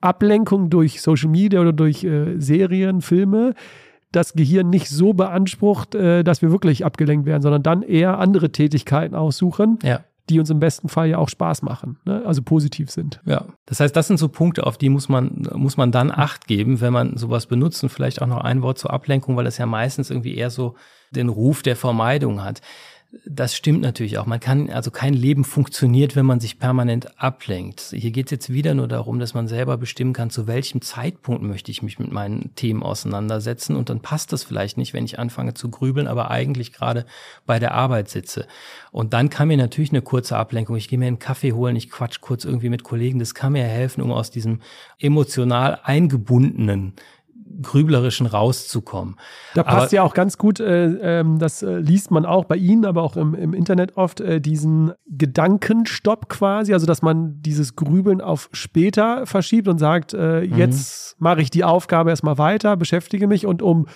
[0.00, 3.54] Ablenkung durch Social Media oder durch äh, Serien, Filme
[4.10, 8.50] das Gehirn nicht so beansprucht, äh, dass wir wirklich abgelenkt werden, sondern dann eher andere
[8.50, 9.78] Tätigkeiten aussuchen.
[9.84, 12.22] Ja die uns im besten Fall ja auch Spaß machen, ne?
[12.26, 13.20] also positiv sind.
[13.24, 16.46] Ja, das heißt, das sind so Punkte, auf die muss man, muss man dann Acht
[16.46, 19.58] geben, wenn man sowas benutzt und vielleicht auch noch ein Wort zur Ablenkung, weil das
[19.58, 20.74] ja meistens irgendwie eher so
[21.10, 22.60] den Ruf der Vermeidung hat.
[23.24, 24.26] Das stimmt natürlich auch.
[24.26, 27.94] Man kann, also kein Leben funktioniert, wenn man sich permanent ablenkt.
[27.96, 31.42] Hier geht es jetzt wieder nur darum, dass man selber bestimmen kann, zu welchem Zeitpunkt
[31.42, 33.76] möchte ich mich mit meinen Themen auseinandersetzen.
[33.76, 37.06] Und dann passt das vielleicht nicht, wenn ich anfange zu grübeln, aber eigentlich gerade
[37.46, 38.46] bei der Arbeit sitze.
[38.92, 40.76] Und dann kann mir natürlich eine kurze Ablenkung.
[40.76, 43.20] Ich gehe mir einen Kaffee holen, ich quatsch kurz irgendwie mit Kollegen.
[43.20, 44.60] Das kann mir helfen, um aus diesem
[44.98, 46.92] emotional eingebundenen
[47.62, 49.16] Grüblerischen rauszukommen.
[49.54, 52.56] Da passt aber, ja auch ganz gut, äh, äh, das äh, liest man auch bei
[52.56, 57.76] Ihnen, aber auch im, im Internet oft, äh, diesen Gedankenstopp quasi, also dass man dieses
[57.76, 60.56] Grübeln auf später verschiebt und sagt, äh, mhm.
[60.56, 63.86] jetzt mache ich die Aufgabe erstmal weiter, beschäftige mich und um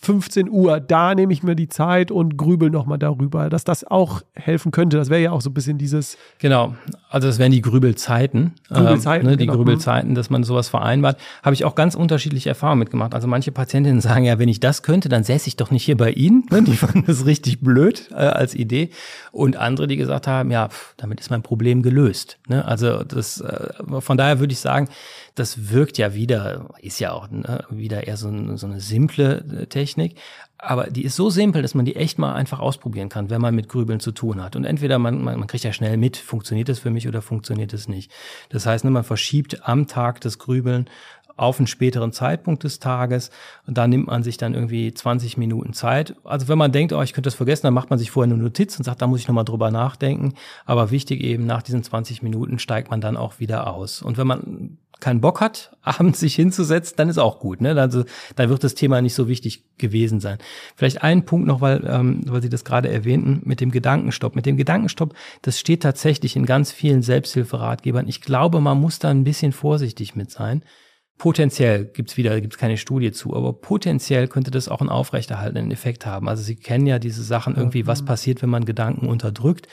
[0.00, 4.22] 15 Uhr, da nehme ich mir die Zeit und grübel nochmal darüber, dass das auch
[4.34, 4.96] helfen könnte.
[4.96, 6.16] Das wäre ja auch so ein bisschen dieses.
[6.38, 6.74] Genau,
[7.10, 8.54] also das wären die Grübelzeiten.
[8.68, 9.26] Grübelzeiten.
[9.26, 9.58] Äh, ne, die genau.
[9.58, 11.18] Grübelzeiten, dass man sowas vereinbart.
[11.42, 13.14] Habe ich auch ganz unterschiedliche Erfahrungen mitgemacht.
[13.14, 15.96] Also manche Patientinnen sagen ja, wenn ich das könnte, dann säße ich doch nicht hier
[15.96, 16.44] bei Ihnen.
[16.50, 16.62] Ne?
[16.62, 18.90] Die fanden das richtig blöd äh, als Idee.
[19.32, 22.38] Und andere, die gesagt haben, ja, pff, damit ist mein Problem gelöst.
[22.48, 22.64] Ne?
[22.64, 24.88] Also das, äh, von daher würde ich sagen,
[25.38, 29.66] das wirkt ja wieder, ist ja auch ne, wieder eher so, so eine simple äh,
[29.66, 30.16] Technik,
[30.58, 33.54] aber die ist so simpel, dass man die echt mal einfach ausprobieren kann, wenn man
[33.54, 34.56] mit Grübeln zu tun hat.
[34.56, 37.72] Und entweder man, man, man kriegt ja schnell mit, funktioniert das für mich oder funktioniert
[37.72, 38.10] es nicht.
[38.48, 40.90] Das heißt, ne, man verschiebt am Tag das Grübeln
[41.36, 43.30] auf einen späteren Zeitpunkt des Tages
[43.66, 46.16] und da nimmt man sich dann irgendwie 20 Minuten Zeit.
[46.24, 48.42] Also wenn man denkt, oh, ich könnte das vergessen, dann macht man sich vorher eine
[48.42, 50.34] Notiz und sagt, da muss ich nochmal drüber nachdenken.
[50.66, 54.02] Aber wichtig eben, nach diesen 20 Minuten steigt man dann auch wieder aus.
[54.02, 57.60] Und wenn man keinen Bock hat, abends sich hinzusetzen, dann ist auch gut.
[57.60, 57.80] Ne?
[57.80, 58.04] Also
[58.36, 60.38] da wird das Thema nicht so wichtig gewesen sein.
[60.76, 64.36] Vielleicht ein Punkt noch, weil, ähm, weil Sie das gerade erwähnten, mit dem Gedankenstopp.
[64.36, 68.08] Mit dem Gedankenstopp, das steht tatsächlich in ganz vielen Selbsthilferatgebern.
[68.08, 70.62] Ich glaube, man muss da ein bisschen vorsichtig mit sein.
[71.18, 76.06] Potenziell gibt's wieder, gibt's keine Studie zu, aber potenziell könnte das auch einen aufrechterhaltenden Effekt
[76.06, 76.28] haben.
[76.28, 79.66] Also Sie kennen ja diese Sachen irgendwie, was passiert, wenn man Gedanken unterdrückt.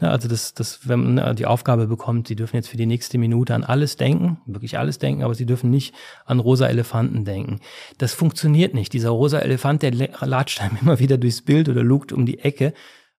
[0.00, 3.54] Also das, das, wenn man die Aufgabe bekommt, Sie dürfen jetzt für die nächste Minute
[3.54, 5.94] an alles denken, wirklich alles denken, aber Sie dürfen nicht
[6.24, 7.60] an rosa Elefanten denken.
[7.98, 8.92] Das funktioniert nicht.
[8.92, 12.72] Dieser rosa Elefant, der latscht einem immer wieder durchs Bild oder lugt um die Ecke.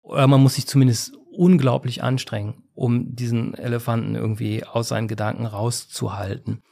[0.02, 6.62] Oder man muss sich zumindest unglaublich anstrengen, um diesen Elefanten irgendwie aus seinen Gedanken rauszuhalten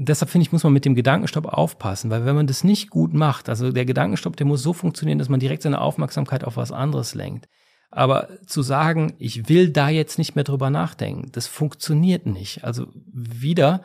[0.00, 3.12] deshalb finde ich, muss man mit dem Gedankenstopp aufpassen, weil wenn man das nicht gut
[3.12, 6.72] macht, also der Gedankenstopp, der muss so funktionieren, dass man direkt seine Aufmerksamkeit auf was
[6.72, 7.48] anderes lenkt.
[7.90, 12.64] Aber zu sagen, ich will da jetzt nicht mehr drüber nachdenken, das funktioniert nicht.
[12.64, 13.82] Also wieder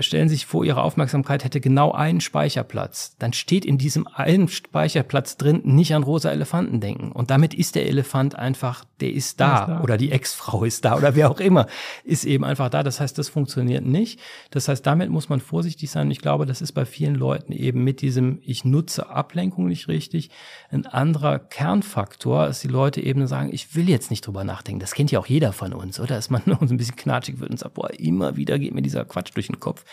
[0.00, 3.16] stellen Sie sich vor, Ihre Aufmerksamkeit hätte genau einen Speicherplatz.
[3.18, 7.12] Dann steht in diesem einen Speicherplatz drin, nicht an rosa Elefanten denken.
[7.12, 9.60] Und damit ist der Elefant einfach, der ist da.
[9.60, 9.80] Ist da.
[9.80, 11.66] Oder die Ex-Frau ist da oder wer auch immer,
[12.04, 12.82] ist eben einfach da.
[12.82, 14.20] Das heißt, das funktioniert nicht.
[14.50, 16.06] Das heißt, damit muss man vorsichtig sein.
[16.06, 19.88] Und ich glaube, das ist bei vielen Leuten eben mit diesem, ich nutze Ablenkung nicht
[19.88, 20.30] richtig.
[20.70, 24.80] Ein anderer Kernfaktor ist, die Leute eben sagen, ich will jetzt nicht drüber nachdenken.
[24.80, 26.14] Das kennt ja auch jeder von uns, oder?
[26.14, 29.04] Dass man uns ein bisschen knatschig wird und sagt, boah, immer wieder geht mir dieser
[29.04, 29.84] Quatsch durch den Kopf.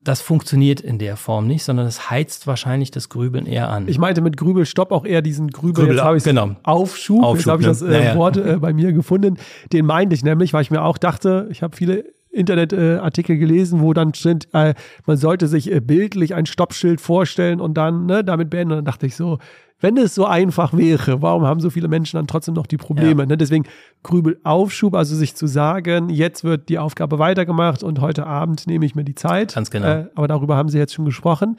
[0.00, 3.88] Das funktioniert in der Form nicht, sondern es heizt wahrscheinlich das Grübeln eher an.
[3.88, 6.54] Ich meinte mit Grübelstopp auch eher diesen Grübel, Grübel jetzt ich genau.
[6.62, 8.16] Aufschub, Aufschub, jetzt habe ich das äh, naja.
[8.16, 9.38] Wort äh, bei mir gefunden.
[9.72, 12.04] Den meinte ich nämlich, weil ich mir auch dachte, ich habe viele
[12.38, 14.74] Internetartikel äh, gelesen, wo dann steht, äh,
[15.06, 18.72] man sollte sich äh, bildlich ein Stoppschild vorstellen und dann ne, damit beenden.
[18.72, 19.38] Und dann dachte ich so,
[19.80, 23.22] wenn es so einfach wäre, warum haben so viele Menschen dann trotzdem noch die Probleme?
[23.22, 23.26] Ja.
[23.26, 23.36] Ne?
[23.36, 23.64] Deswegen
[24.02, 28.94] Grübelaufschub, also sich zu sagen, jetzt wird die Aufgabe weitergemacht und heute Abend nehme ich
[28.94, 29.54] mir die Zeit.
[29.54, 29.86] Ganz genau.
[29.86, 31.58] Äh, aber darüber haben Sie jetzt schon gesprochen.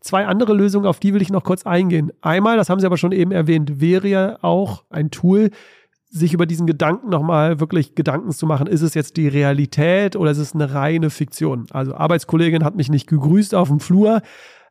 [0.00, 2.10] Zwei andere Lösungen, auf die will ich noch kurz eingehen.
[2.22, 5.50] Einmal, das haben Sie aber schon eben erwähnt, wäre ja auch ein Tool,
[6.10, 10.32] sich über diesen Gedanken nochmal wirklich Gedanken zu machen, ist es jetzt die Realität oder
[10.32, 11.66] ist es eine reine Fiktion?
[11.70, 14.20] Also Arbeitskollegin hat mich nicht gegrüßt auf dem Flur,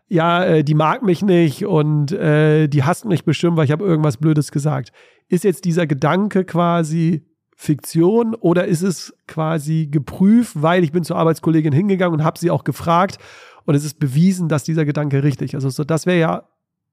[0.10, 3.86] ja, äh, die mag mich nicht und äh, die hasst mich bestimmt, weil ich habe
[3.86, 4.92] irgendwas Blödes gesagt.
[5.30, 7.26] Ist jetzt dieser Gedanke quasi
[7.56, 12.52] Fiktion oder ist es quasi geprüft, weil ich bin zur Arbeitskollegin hingegangen und habe sie
[12.52, 13.18] auch gefragt
[13.66, 15.56] und es ist bewiesen, dass dieser Gedanke richtig ist.
[15.56, 16.44] Also so, das wäre ja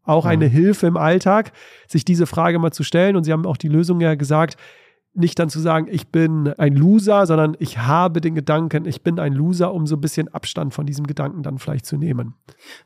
[0.06, 1.52] auch eine Hilfe im Alltag,
[1.88, 4.56] sich diese Frage mal zu stellen und Sie haben auch die Lösung ja gesagt,
[5.16, 9.18] nicht dann zu sagen, ich bin ein Loser, sondern ich habe den Gedanken, ich bin
[9.18, 12.34] ein Loser, um so ein bisschen Abstand von diesem Gedanken dann vielleicht zu nehmen.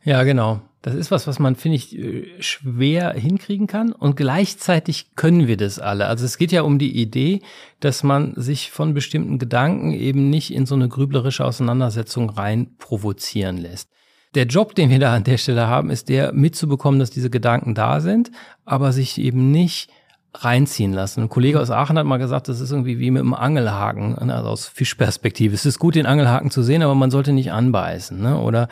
[0.05, 0.61] Ja, genau.
[0.83, 3.93] Das ist was, was man, finde ich, äh, schwer hinkriegen kann.
[3.93, 6.07] Und gleichzeitig können wir das alle.
[6.07, 7.43] Also es geht ja um die Idee,
[7.81, 13.59] dass man sich von bestimmten Gedanken eben nicht in so eine grüblerische Auseinandersetzung rein provozieren
[13.59, 13.91] lässt.
[14.35, 17.75] Der Job, den wir da an der Stelle haben, ist der mitzubekommen, dass diese Gedanken
[17.75, 18.31] da sind,
[18.65, 19.91] aber sich eben nicht
[20.35, 21.23] reinziehen lassen.
[21.23, 24.35] Ein Kollege aus Aachen hat mal gesagt, das ist irgendwie wie mit einem Angelhaken, ne,
[24.35, 25.55] also aus Fischperspektive.
[25.55, 28.21] Es ist gut, den Angelhaken zu sehen, aber man sollte nicht anbeißen.
[28.21, 28.39] Ne?
[28.39, 28.69] Oder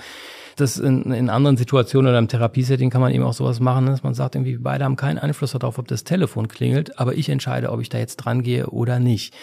[0.60, 4.02] das in, in anderen Situationen oder im Therapiesetting kann man eben auch sowas machen, dass
[4.02, 7.70] man sagt, irgendwie beide haben keinen Einfluss darauf, ob das Telefon klingelt, aber ich entscheide,
[7.70, 9.34] ob ich da jetzt dran gehe oder nicht.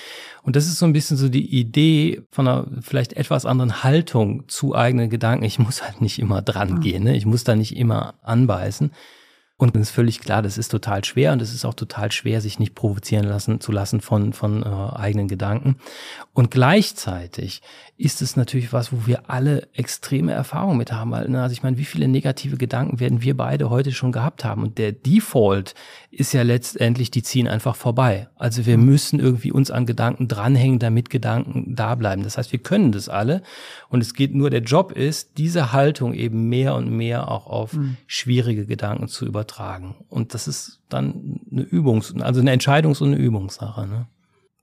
[0.43, 4.47] Und das ist so ein bisschen so die Idee von einer vielleicht etwas anderen Haltung
[4.47, 5.45] zu eigenen Gedanken.
[5.45, 7.15] Ich muss halt nicht immer dran gehen, ne?
[7.15, 8.91] ich muss da nicht immer anbeißen.
[9.57, 12.41] Und es ist völlig klar, das ist total schwer und es ist auch total schwer,
[12.41, 15.77] sich nicht provozieren lassen zu lassen von, von äh, eigenen Gedanken.
[16.33, 17.61] Und gleichzeitig
[17.97, 21.11] ist es natürlich was, wo wir alle extreme Erfahrungen mit haben.
[21.11, 24.63] Ne, also ich meine, wie viele negative Gedanken werden wir beide heute schon gehabt haben?
[24.63, 25.75] Und der Default
[26.11, 28.27] ist ja letztendlich, die ziehen einfach vorbei.
[28.35, 32.23] Also wir müssen irgendwie uns an Gedanken dranhängen, damit Gedanken da bleiben.
[32.23, 33.41] Das heißt, wir können das alle.
[33.87, 37.73] Und es geht nur, der Job ist, diese Haltung eben mehr und mehr auch auf
[37.73, 37.95] mhm.
[38.07, 39.95] schwierige Gedanken zu übertragen.
[40.09, 43.87] Und das ist dann eine Übungs-, also eine Entscheidungs- und eine Übungssache.
[43.87, 44.07] Ne?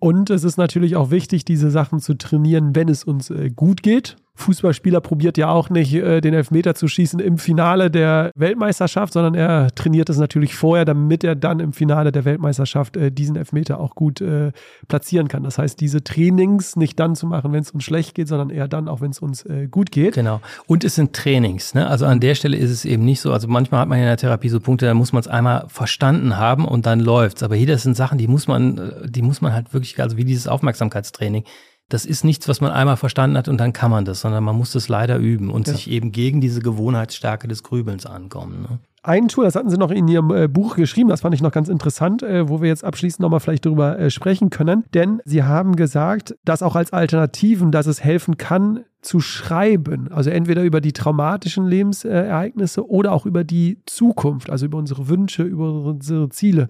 [0.02, 3.84] Und es ist natürlich auch wichtig, diese Sachen zu trainieren, wenn es uns äh, gut
[3.84, 4.16] geht.
[4.34, 9.34] Fußballspieler probiert ja auch nicht, äh, den Elfmeter zu schießen im Finale der Weltmeisterschaft, sondern
[9.34, 13.78] er trainiert es natürlich vorher, damit er dann im Finale der Weltmeisterschaft äh, diesen Elfmeter
[13.78, 14.52] auch gut äh,
[14.88, 15.42] platzieren kann.
[15.42, 18.68] Das heißt, diese Trainings nicht dann zu machen, wenn es uns schlecht geht, sondern eher
[18.68, 20.14] dann, auch wenn es uns gut geht.
[20.14, 20.40] Genau.
[20.66, 21.74] Und es sind Trainings.
[21.74, 21.86] Ne?
[21.86, 23.32] Also an der Stelle ist es eben nicht so.
[23.32, 26.36] Also manchmal hat man in der Therapie so Punkte, da muss man es einmal verstanden
[26.38, 27.42] haben und dann läuft's.
[27.42, 30.24] Aber hier, das sind Sachen, die muss man, die muss man halt wirklich, also wie
[30.24, 31.44] dieses Aufmerksamkeitstraining
[31.92, 34.56] das ist nichts, was man einmal verstanden hat und dann kann man das, sondern man
[34.56, 35.74] muss das leider üben und ja.
[35.74, 38.62] sich eben gegen diese Gewohnheitsstärke des Grübelns ankommen.
[38.62, 38.78] Ne?
[39.02, 41.50] Ein Tool, das hatten Sie noch in Ihrem äh, Buch geschrieben, das fand ich noch
[41.50, 44.84] ganz interessant, äh, wo wir jetzt abschließend nochmal vielleicht darüber äh, sprechen können.
[44.94, 50.10] Denn Sie haben gesagt, dass auch als Alternativen, dass es helfen kann, zu schreiben.
[50.12, 55.42] Also entweder über die traumatischen Lebensereignisse oder auch über die Zukunft, also über unsere Wünsche,
[55.42, 56.68] über unsere Ziele.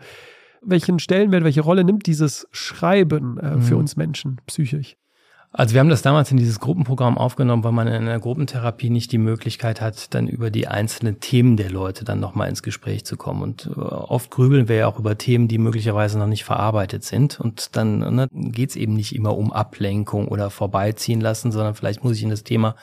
[0.62, 3.80] Welchen Stellenwert, welche Rolle nimmt dieses Schreiben äh, für mhm.
[3.80, 4.96] uns Menschen psychisch?
[5.54, 9.12] Also wir haben das damals in dieses Gruppenprogramm aufgenommen, weil man in einer Gruppentherapie nicht
[9.12, 13.18] die Möglichkeit hat, dann über die einzelnen Themen der Leute dann nochmal ins Gespräch zu
[13.18, 13.42] kommen.
[13.42, 17.38] Und äh, oft grübeln wir ja auch über Themen, die möglicherweise noch nicht verarbeitet sind.
[17.38, 22.02] Und dann ne, geht es eben nicht immer um Ablenkung oder vorbeiziehen lassen, sondern vielleicht
[22.02, 22.74] muss ich in das Thema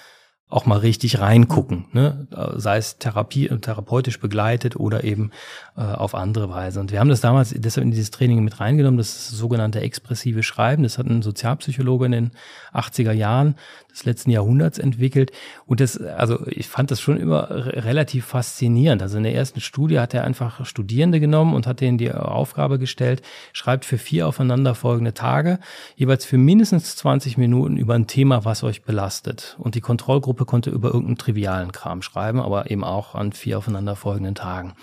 [0.50, 2.28] auch mal richtig reingucken, ne?
[2.56, 5.30] sei es Therapie, therapeutisch begleitet oder eben
[5.78, 6.80] äh, auf andere Weise.
[6.80, 10.82] Und wir haben das damals deshalb in dieses Training mit reingenommen, das sogenannte expressive Schreiben.
[10.82, 12.32] Das hat ein Sozialpsychologe in den
[12.74, 13.56] 80er Jahren
[13.92, 15.32] des letzten Jahrhunderts entwickelt.
[15.66, 19.02] Und das, also ich fand das schon immer relativ faszinierend.
[19.02, 22.80] Also in der ersten Studie hat er einfach Studierende genommen und hat denen die Aufgabe
[22.80, 23.22] gestellt,
[23.54, 25.60] schreibt für vier aufeinanderfolgende Tage,
[25.96, 29.56] jeweils für mindestens 20 Minuten über ein Thema, was euch belastet.
[29.60, 34.36] Und die Kontrollgruppe konnte über irgendeinen trivialen Kram schreiben, aber eben auch an vier aufeinanderfolgenden
[34.36, 34.74] Tagen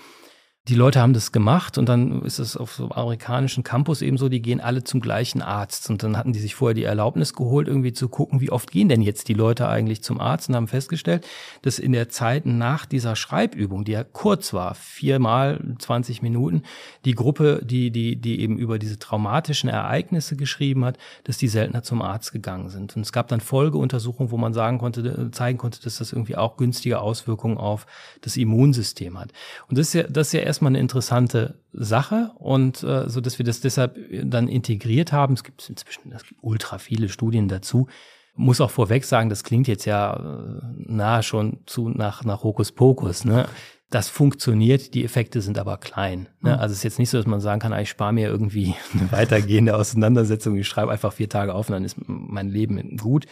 [0.67, 4.27] die Leute haben das gemacht und dann ist es auf so amerikanischen Campus eben so,
[4.27, 7.69] die gehen alle zum gleichen Arzt und dann hatten die sich vorher die Erlaubnis geholt,
[7.69, 10.67] irgendwie zu gucken, wie oft gehen denn jetzt die Leute eigentlich zum Arzt und haben
[10.67, 11.25] festgestellt,
[11.61, 16.63] dass in der Zeit nach dieser Schreibübung, die ja kurz war, viermal 20 Minuten,
[17.05, 21.83] die Gruppe, die, die, die eben über diese traumatischen Ereignisse geschrieben hat, dass die seltener
[21.83, 22.95] zum Arzt gegangen sind.
[22.97, 26.57] Und es gab dann Folgeuntersuchungen, wo man sagen konnte, zeigen konnte, dass das irgendwie auch
[26.57, 27.85] günstige Auswirkungen auf
[28.19, 29.31] das Immunsystem hat.
[29.69, 33.21] Und das ist ja, das ist ja erst erstmal eine interessante Sache und äh, so,
[33.21, 35.35] dass wir das deshalb dann integriert haben.
[35.35, 37.87] Es gibt inzwischen es gibt ultra viele Studien dazu.
[38.33, 43.23] Muss auch vorweg sagen, das klingt jetzt ja äh, nahe schon zu nach nach Hokuspokus.
[43.23, 43.47] Ne?
[43.91, 46.27] Das funktioniert, die Effekte sind aber klein.
[46.41, 46.53] Ne?
[46.53, 46.59] Mhm.
[46.59, 48.73] Also es ist jetzt nicht so, dass man sagen kann, ah, ich spare mir irgendwie
[48.93, 53.27] eine weitergehende Auseinandersetzung, ich schreibe einfach vier Tage auf und dann ist mein Leben gut.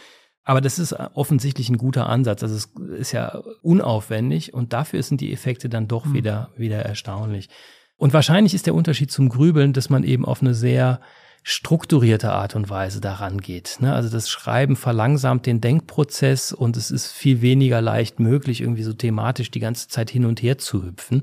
[0.48, 2.44] Aber das ist offensichtlich ein guter Ansatz.
[2.44, 2.68] Also es
[2.98, 6.14] ist ja unaufwendig und dafür sind die Effekte dann doch mhm.
[6.14, 7.48] wieder, wieder erstaunlich.
[7.96, 11.00] Und wahrscheinlich ist der Unterschied zum Grübeln, dass man eben auf eine sehr
[11.42, 13.78] strukturierte Art und Weise daran geht.
[13.80, 13.92] Ne?
[13.92, 18.92] Also das Schreiben verlangsamt den Denkprozess und es ist viel weniger leicht möglich, irgendwie so
[18.92, 21.22] thematisch die ganze Zeit hin und her zu hüpfen,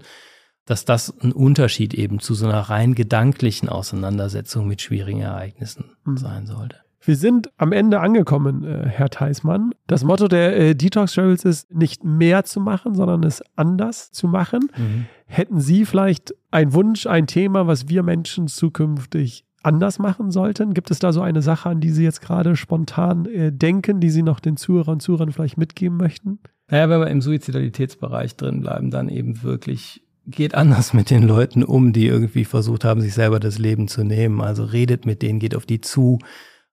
[0.65, 6.17] dass das ein Unterschied eben zu so einer rein gedanklichen Auseinandersetzung mit schwierigen Ereignissen mhm.
[6.17, 6.82] sein sollte.
[7.05, 9.71] Wir sind am Ende angekommen, äh, Herr Theismann.
[9.87, 14.27] Das Motto der äh, Detox Travels ist, nicht mehr zu machen, sondern es anders zu
[14.27, 14.69] machen.
[14.77, 15.05] Mhm.
[15.25, 20.73] Hätten Sie vielleicht einen Wunsch, ein Thema, was wir Menschen zukünftig anders machen sollten?
[20.73, 24.09] Gibt es da so eine Sache, an die Sie jetzt gerade spontan äh, denken, die
[24.09, 26.39] Sie noch den Zuhörern und Zuhörern vielleicht mitgeben möchten?
[26.69, 31.63] Naja, wenn wir im Suizidalitätsbereich drin bleiben, dann eben wirklich geht anders mit den Leuten
[31.63, 34.39] um, die irgendwie versucht haben, sich selber das Leben zu nehmen.
[34.39, 36.19] Also redet mit denen, geht auf die zu,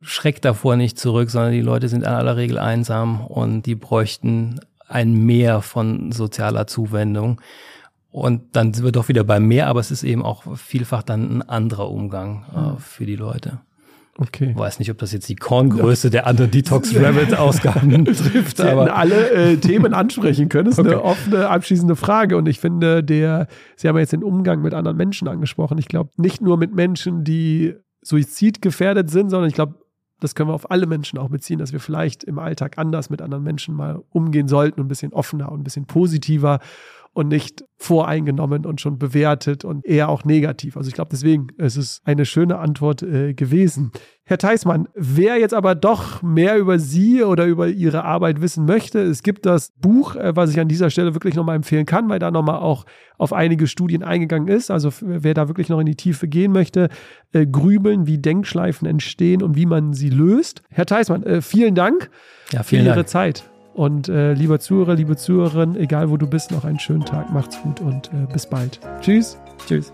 [0.01, 4.59] schreckt davor nicht zurück, sondern die Leute sind in aller Regel einsam und die bräuchten
[4.87, 7.41] ein Mehr von sozialer Zuwendung.
[8.09, 11.37] Und dann sind wir doch wieder beim Mehr, aber es ist eben auch vielfach dann
[11.39, 12.77] ein anderer Umgang äh, hm.
[12.77, 13.59] für die Leute.
[14.19, 14.49] Okay.
[14.51, 16.11] Ich weiß nicht, ob das jetzt die Korngröße ja.
[16.11, 18.57] der anderen Detox Rabbit Ausgaben trifft.
[18.57, 20.65] Sie aber alle äh, Themen ansprechen können.
[20.65, 20.89] Das ist okay.
[20.89, 22.35] eine offene, abschließende Frage.
[22.37, 25.77] Und ich finde, der, Sie haben ja jetzt den Umgang mit anderen Menschen angesprochen.
[25.77, 29.75] Ich glaube, nicht nur mit Menschen, die suizidgefährdet sind, sondern ich glaube,
[30.19, 33.21] das können wir auf alle Menschen auch beziehen, dass wir vielleicht im Alltag anders mit
[33.21, 36.59] anderen Menschen mal umgehen sollten, ein bisschen offener und ein bisschen positiver
[37.13, 40.77] und nicht voreingenommen und schon bewertet und eher auch negativ.
[40.77, 43.91] Also ich glaube, deswegen ist es eine schöne Antwort äh, gewesen.
[44.23, 48.99] Herr Theismann, wer jetzt aber doch mehr über Sie oder über Ihre Arbeit wissen möchte,
[48.99, 52.19] es gibt das Buch, äh, was ich an dieser Stelle wirklich nochmal empfehlen kann, weil
[52.19, 52.85] da nochmal auch
[53.17, 54.69] auf einige Studien eingegangen ist.
[54.69, 56.89] Also wer da wirklich noch in die Tiefe gehen möchte,
[57.31, 60.63] äh, grübeln, wie Denkschleifen entstehen und wie man sie löst.
[60.69, 62.09] Herr Theismann, äh, vielen Dank
[62.51, 63.07] ja, vielen für Ihre Dank.
[63.07, 63.49] Zeit.
[63.77, 67.31] Und äh, lieber Zuhörer, liebe Zuhörerin, egal wo du bist, noch einen schönen Tag.
[67.31, 68.79] Macht's gut und äh, bis bald.
[69.01, 69.37] Tschüss.
[69.67, 69.93] Tschüss.